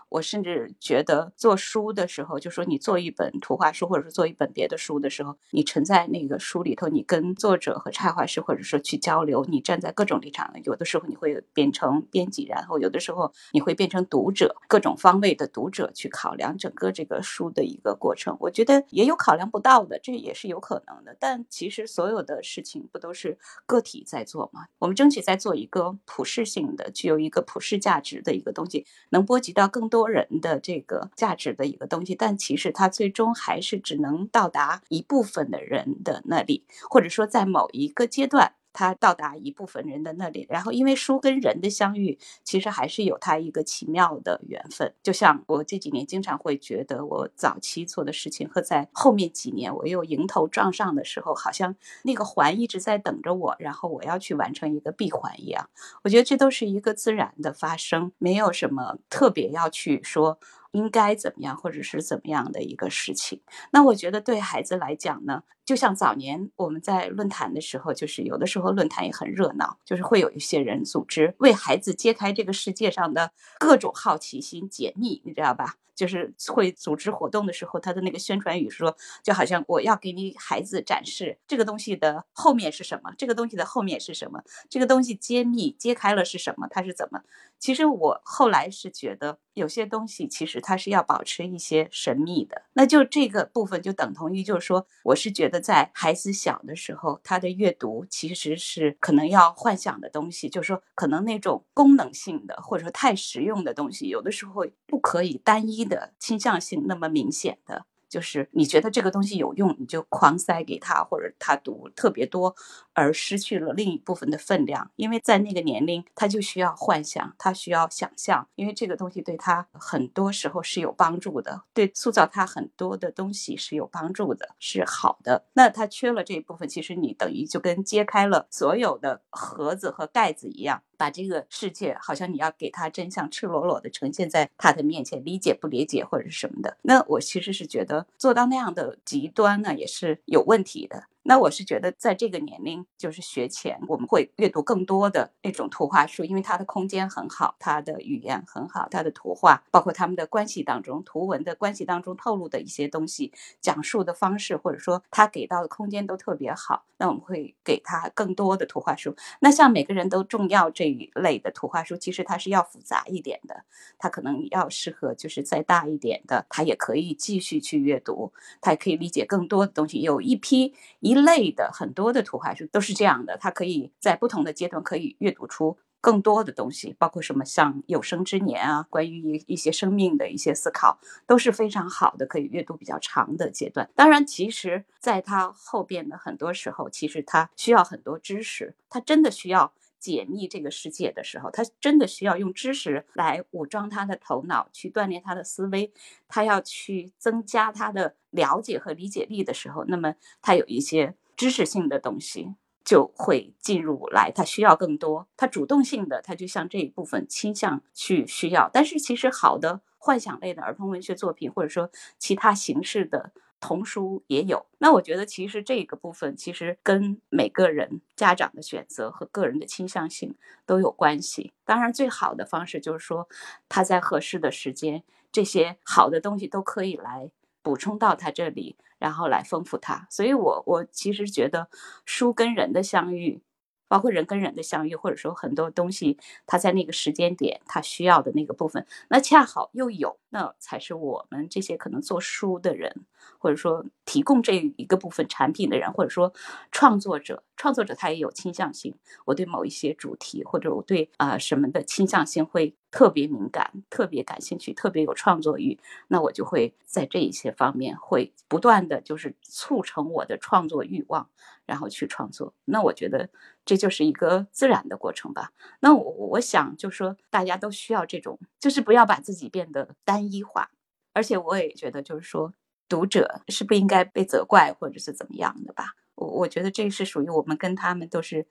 [0.09, 18.38] 我甚至觉得做书的时候，就说你做一本图画书，或者是做一本别的书的时候，你沉在那个书里头，你跟作者和插画师，或者说去交流，你站在各种立场，有的时候你会变成编辑，然后有的时候你会变成读者，各种方位的读者去考量整个这个书的一个过程。
[18.39, 21.18] 我觉得也有考量不到的，这也是有可能的。
[21.20, 24.68] 但其实所有的事情不都是个体在做嘛？
[24.78, 29.88] 我们争取在做一个普适性的、具有一个普适价值的一个东西，能波及到更。
[29.88, 38.55] 多人的这个价值的一个东西，但其实它最终还是只能到达一部分的人的那里，或者说在某一个阶段。
[38.78, 44.94] 它到达一部分人的那里，然后因为书跟人的相遇，其实还是有它一个奇妙的缘分。
[45.02, 55.68] 就像我这几年经常会觉得，我早期做的事情和在后面几年我又迎头撞上的时候，好像那个环一直在等着我，然后我要去完成一个闭环一样。
[56.04, 60.38] 我觉得这都是一个自然的发生，没有什么特别要去说。
[60.72, 63.42] 应该怎么样，或者是怎么样的一个事情？
[63.72, 75.76] 那我觉得对孩子来讲呢，就像早年我们在论坛的时候，就是有的时候论坛也很热闹，就是会有一些人组织为孩子揭开这个世界上的各种好奇心解密，你知道吧？
[75.93, 87.24] 就是会组织活动的时候，他的那个宣传语说，就好像我要给你孩子展示这个东西的后面是什么，这个东西的后面是什么，这个东西揭秘揭开了是什么，它是怎么？
[87.59, 107.86] 其实我后来是觉得有些东西其实它是要保持一些神秘的，那就这个部分就等同于就是说，我是觉得在孩子小的时候，他的阅读其实是可能要幻想的东西，就是说可能那种功能性的或者说太实用的东西，有的时候不可以单一的倾向性那么明显的。
[108.10, 112.55] 就是你觉得这个东西有用，你就狂塞给他，或者他读特别多，
[112.93, 114.89] 而失去了另一部分的分量。
[114.95, 125.45] 因为在那个年龄，他就需要幻想，他需要想象，因为这个东西对他很多时候是有帮助的，对塑造他很多的东西是有帮助的，是好的。
[125.53, 130.82] 那他缺了这一部分，其实你等于就跟揭开了所有的盒子和盖子一样。
[130.98, 141.04] 把这个世界好像你要给他真相赤裸裸的呈现在他的面前，理解不理解或者是什么的，那我其实是觉得做到那样的极端呢，也是有问题的。
[141.28, 156.86] 那我是觉得，在这个年龄，就是学前，我们会阅读更多的那种图画书，因为它的空间很好，它的语言很好，它的图画，包括他们的关系当中，图文的关系当中透露的一些东西，讲述的方式，或者说他给到的空间都特别好。
[157.00, 159.14] 那我们会给他更多的图画书。
[159.42, 163.66] 那像每个人都重要这一类的图画书，其实它是要复杂一点的，
[163.98, 170.00] 它可能要适合就是再大一点的，他也可以继续去阅读，他也可以理解更多的东西。
[170.00, 171.16] 有一批一。
[171.24, 183.89] 类的很多的图画书都是这样的，它可以在不同的阶段可以阅读出更多的东西，包括什么像有生之年啊，关于一一些生命的一些思考都是非常好的，可以阅读比较长的阶段。
[183.95, 189.74] 当然，其实在它后边的很多时候，其实它需要很多知识，它真的需要。
[190.12, 195.91] 解密这个世界的时候，他真的需要用知识来武装他的头脑，去锻炼他的思维。
[196.30, 202.55] 他要去增加他的了解和理解力的时候，那么他有一些知识性的东西
[202.86, 204.32] 就会进入来。
[204.32, 208.70] 他需要更多，他主动性的，他就像这一部分倾向去需要。
[208.72, 213.34] 但是其实好的幻想类的儿童文学作品，或者说其他形式的。
[213.60, 220.36] 童书也有，那我觉得其实这个部分其实跟每个人家长的选择和个人的倾向性
[220.66, 221.53] 都有关系。
[221.66, 223.28] 当然，最好的方式就是说
[223.68, 227.32] 他在合适的时间，这些好的东西都可以来
[227.62, 230.08] 补充到他这里，然后来丰富他。
[230.10, 231.70] 所以我我其实觉得
[232.05, 233.41] 书跟人的相遇。
[233.88, 243.06] 包括人跟人的相遇，或者说很多东西，他在那个时间点他需要的那个部分，那恰好又有，那才是我们这些可能做书的人，
[243.40, 246.34] 或者说提供这一个部分产品的人，或者说
[246.72, 248.96] 创作者，创作者他也有倾向性。
[249.26, 261.30] 我对某一些主题，或者我对啊什么的倾向性会特别敏感，特别感兴趣，特别有创作欲，那我就会在这一些方面会不断的就是促成我的创作欲望。
[261.66, 263.30] 然后去创作，那我觉得
[263.68, 265.51] 这就是一个自然的过程吧。
[265.82, 270.72] 那我我想就说，大家都需要这种，就是不要把自己变得单一化。
[271.13, 272.53] 而且我也觉得，就是说，
[272.88, 275.95] 读者是不应该被责怪或者是怎么样的吧。
[276.15, 278.45] 我我觉得这是属于我们跟他们都是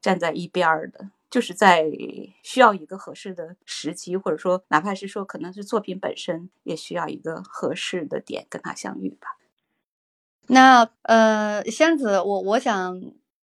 [0.00, 1.84] 站在一边儿的，就是在
[2.42, 9.36] 需要一个合适的时机，或者说哪怕是说可能是作品本身也需要一个合适的点跟他相遇吧。
[10.48, 13.00] 那呃，仙子，我我想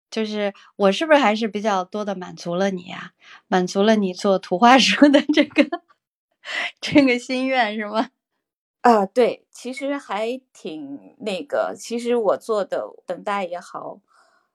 [0.10, 3.14] 就是我是不是还是比较多的满足了你呀？
[3.48, 5.82] 满足了你做图画书的这个
[6.82, 8.10] 这个心愿是吗？
[8.82, 11.76] 啊，对，其实还挺那个。
[11.78, 13.96] 其实我做的《等待》也好，《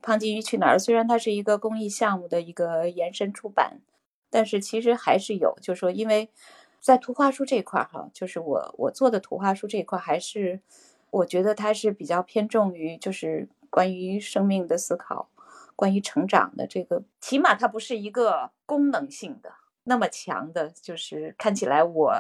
[0.01, 3.81] 胖金鱼去哪儿》，虽然它是一个公益项目的一个延伸出版，
[4.31, 6.31] 但是其实还是有，就是说，因为
[6.81, 10.61] 在图画书这块儿哈，就是我我做的图画书这一块还是。
[11.11, 15.29] 我觉得它是比较偏重于，就是关于生命的思考，
[15.77, 19.53] 关于成长的这个，起码它不是一个功能性的
[19.85, 22.15] 那么强的，就是看起来我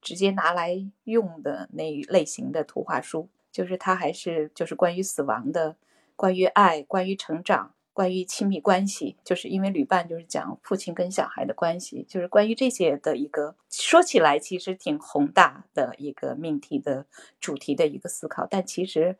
[0.00, 5.76] 直接拿来用的那一类型的图画书，就是它还是就是关于死亡的，
[6.16, 7.74] 关于爱，关于成长。
[7.92, 17.04] 关于亲密关系，就是因为旅伴就是讲父亲跟小孩的关系，就是关于这些的一个说起来其实挺宏大的一个命题的
[17.40, 19.18] 主题的一个思考，但其实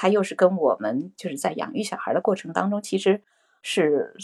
[0.00, 3.22] 它又是跟我们就是在养育小孩的过程当中，其实
[3.60, 4.16] 是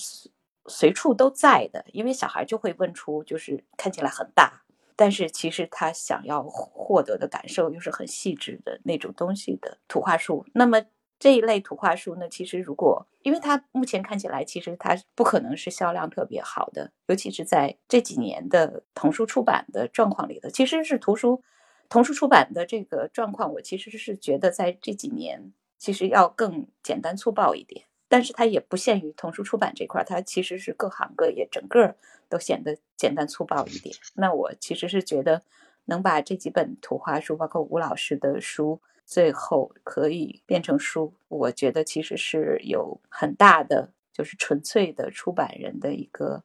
[0.66, 1.84] 随处都在的。
[1.92, 4.62] 因为小孩就会问出，就是看起来很大，
[4.96, 10.46] 但是其实他想要获得的感受又是很细致的那种东西的图画书。
[10.54, 10.82] 那么。
[11.18, 21.42] 这一类图画书呢，其实如果，因为它目前看起来，其实它不可能是销量特别好的，尤其是在这几年的童书出版的状况里的，其实是图书
[21.88, 31.96] 童书出版的这个状况，我其实是觉得在这几年其实要更简单粗暴一点，但是它也不限于童书出版这块，它其实是各行各业整个
[32.28, 33.94] 都显得简单粗暴一点。
[34.14, 35.42] 那我其实是觉得
[35.86, 38.80] 能把这几本图画书，包括吴老师的书。
[39.08, 46.42] 最后可以变成书，我觉得其实是有很大的，就是纯粹的出版人的一个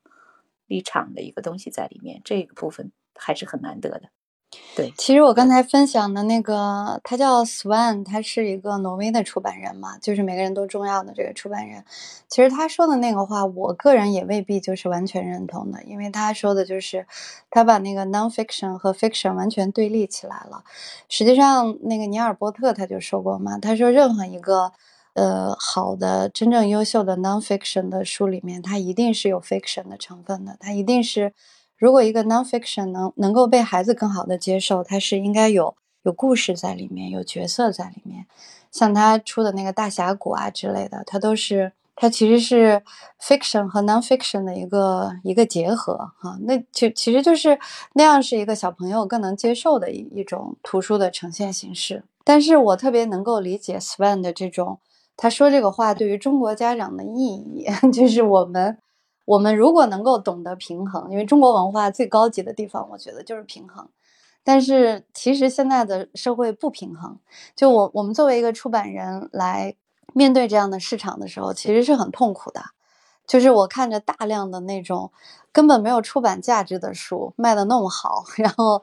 [0.68, 4.12] 立场的一个东西在里面，这个部分还是很难得的。
[4.76, 11.84] 对，其实我刚才分享的那个，他叫 Swan，他是一个挪威的出版人嘛，就是每个人都重要的这个出版人。
[12.28, 17.06] 其实他说的那个话，我个人也未必就是完全认同的，因为他说的就是
[17.50, 20.64] 他把那个 nonfiction 和 fiction 完全对立起来了。
[21.08, 24.72] 实际上，那个尼尔波特他就说过嘛，他说任何一个
[25.14, 31.34] 呃好的、真正优秀的 nonfiction 的书里面，它一定是有 fiction 的成分的，它一定是。
[31.82, 38.28] 如果一个 nonfiction 能能够被孩子更好的接受，它是应该有有故事在里面，有角色在里面。
[38.70, 42.84] 像他出的那个大峡谷啊之类的，它都是它其实是
[43.20, 46.38] fiction 和 nonfiction 的一个一个结合哈。
[46.42, 47.58] 那就其实就是
[47.94, 52.04] 那样是一个小朋友更能接受的一一种图书的呈现形式。
[52.24, 54.80] 但是我特别能够理解 Sven 的这种
[55.18, 58.78] 他说这个话对于中国家长的意义， 就是我们。
[59.26, 63.88] 我们如果能够懂得平衡，因为中国文化最高级的地方，我觉得就是平衡。
[64.44, 67.20] 但是其实现在的社会不平衡，
[67.56, 69.76] 就我我们作为一个出版人来
[70.14, 72.62] 面对这样的市场的时候，其实是很痛苦的。
[73.28, 75.12] 就是我看着大量的那种
[75.52, 78.82] 根本没有出版价值的书卖的那么好， 然后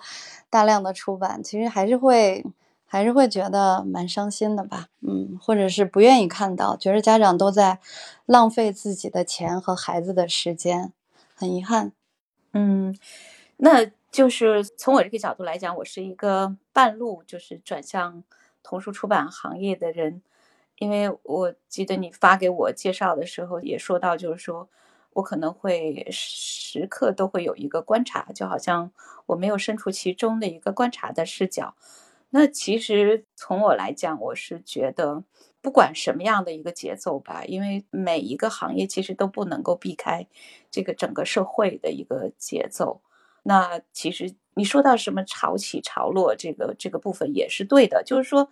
[0.49, 2.45] 大量的出版，其实还是会。
[2.91, 7.81] 还是会觉得蛮伤心的吧，嗯，或者是不愿意看到，觉得家长都在
[8.25, 10.95] 浪费自己的钱和孩子的时间，
[11.35, 11.93] 很遗憾。
[12.55, 12.97] 嗯，
[13.59, 18.25] 那就是从我这个角度来讲，我是一个半路就是转向
[18.63, 20.23] 童书出版行业的人，
[20.79, 24.67] 因为我记得你发给我介绍的时候也说到，就是说
[25.13, 28.91] 我可能会时刻都会有一个观察，就好像
[29.27, 31.75] 我没有身处其中的一个观察的视角。
[32.31, 35.25] 那其实从我来讲，我是觉得
[35.61, 40.27] 不管什么样的一个节奏吧，因为每一个行业其实都不能够避开
[40.71, 43.01] 这个整个社会的一个节奏。
[43.43, 48.51] 那其实你说到什么潮起潮落，这个这个部分也是对的，就是说。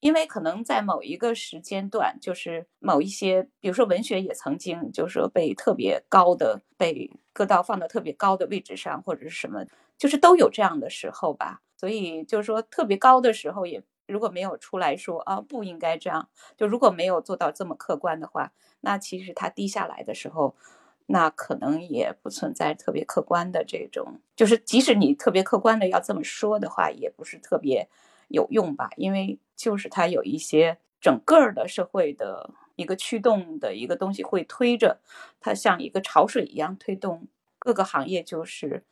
[0.00, 9.64] 因为可能在某一个时间段，就是某一些，比如说文学也曾经就是说被特别高的被搁到放到特别高的位置上，或者是什么，
[9.96, 11.62] 就是都有这样的时候吧。
[11.76, 20.54] 所以就是说特别高的时候，也如果没有出来说啊不应该这样，就如果没有做到这么客观的话，那其实它低下来的时候，
[21.06, 27.88] 那可能也不存在特别客观的这种，就是即使你特别客观的要这么说的话，也不是特别。
[28.28, 34.98] 有用吧，因为就是它有一些整个的社会的一个驱动的一个东西会推着
[35.38, 37.28] 它，像一个潮水一样推动
[37.60, 38.82] 各个行业就是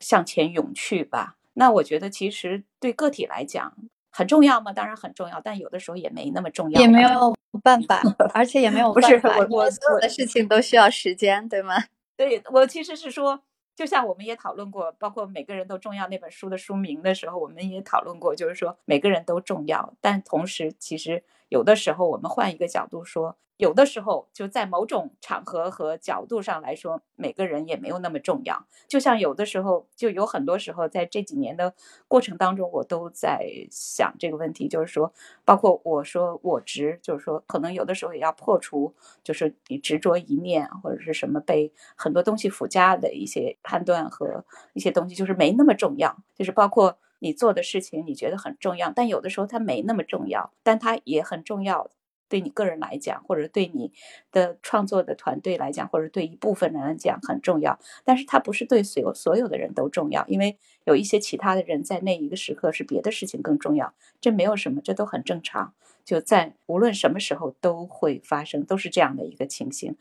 [0.00, 1.38] 向前涌去吧。
[1.54, 3.74] 那我觉得其实对个体来讲
[4.10, 4.72] 很重要吗？
[4.72, 8.02] 当然很重要，但有的时候也没那么重要，也没有办法，
[8.34, 11.74] 而且也没 有不是我我所有的事情都需要时间，对吗？
[12.16, 13.42] 对我其实是说。
[13.76, 23.36] 就像我们也讨论过，包括每个人都重要那本书的书名的时候，我们也讨论过，就是说每个人都重要，但同时其实有的时候我们换一个角度说。
[23.56, 28.66] 有的时候，就在某种场合和角度上来说，每个人也没有那么重要。
[28.88, 31.72] 就像有的时候，就有很多时候，在这几年的
[32.08, 35.12] 过程当中，我都在想这个问题，就是说，
[35.44, 38.92] 包括我说我执，就是说，可能有的时候也要破除，
[39.22, 46.16] 就是你执着一面或者是什么被很多东西附加的一些判断和一些东西，就是没那么重要。
[46.34, 51.90] 就是包括你做的事情，你觉得很重要，但有的时候它没那么重要，但它也很重要。
[52.28, 53.92] 对你个人来讲，或者对你
[54.30, 65.72] 的创作的团队来讲，或者对一部分人来讲很重要，但是它不是对所有所有的人都重要，因为有一些其他的人在那一个时刻是别的事情更重要，这没有什么，这都很正常，
[66.04, 69.96] 就在无论什么时候都会发生，都是这样的一个情形。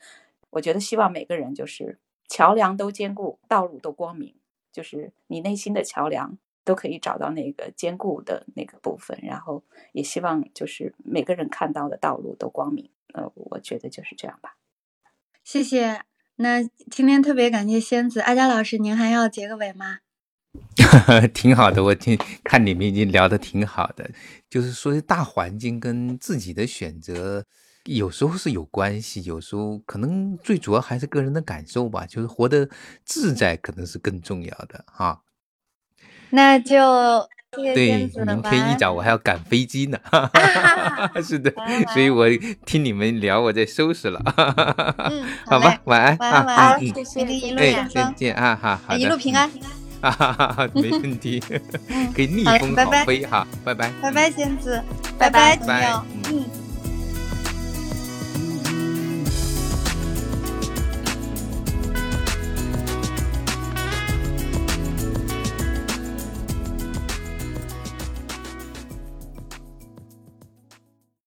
[0.49, 4.33] 我觉得希望每个人就是桥梁都坚固，道路都光明，
[4.71, 6.37] 就是你内心的桥梁。
[6.63, 12.89] 都可以找到那个坚固的那个部分，然后也希望就是每个人看到的道路都光明。
[13.13, 14.57] 呃，我觉得就是这样吧。
[15.43, 16.03] 谢谢。
[16.37, 19.99] 那今天特别感谢仙子阿佳老师，您还要结个尾吗？
[21.33, 24.09] 挺好的，我听看你们已经聊得挺好的，
[24.49, 27.43] 就是说大环境跟自己的选择
[27.85, 32.69] 有时候是有关系，有时候可能最主要还是个人的感受吧，就是活得
[33.03, 35.22] 自在可能是更重要的哈。
[36.35, 36.75] 那就
[37.51, 39.99] 对，明天一早我还要赶飞机呢，
[41.21, 41.53] 是的，
[41.93, 42.27] 所以我
[42.65, 44.19] 听你们聊，我在收拾了。
[45.11, 49.47] 嗯， 好吧，晚安，晚安，晚安，谢谢，一路顺风，再见啊，哈，好一路平安，
[50.01, 51.39] 哈哈哈，没问题，
[52.15, 54.83] 可以逆风好飞哈，拜拜，拜拜，仙子，
[55.19, 56.62] 拜拜，朋友，嗯。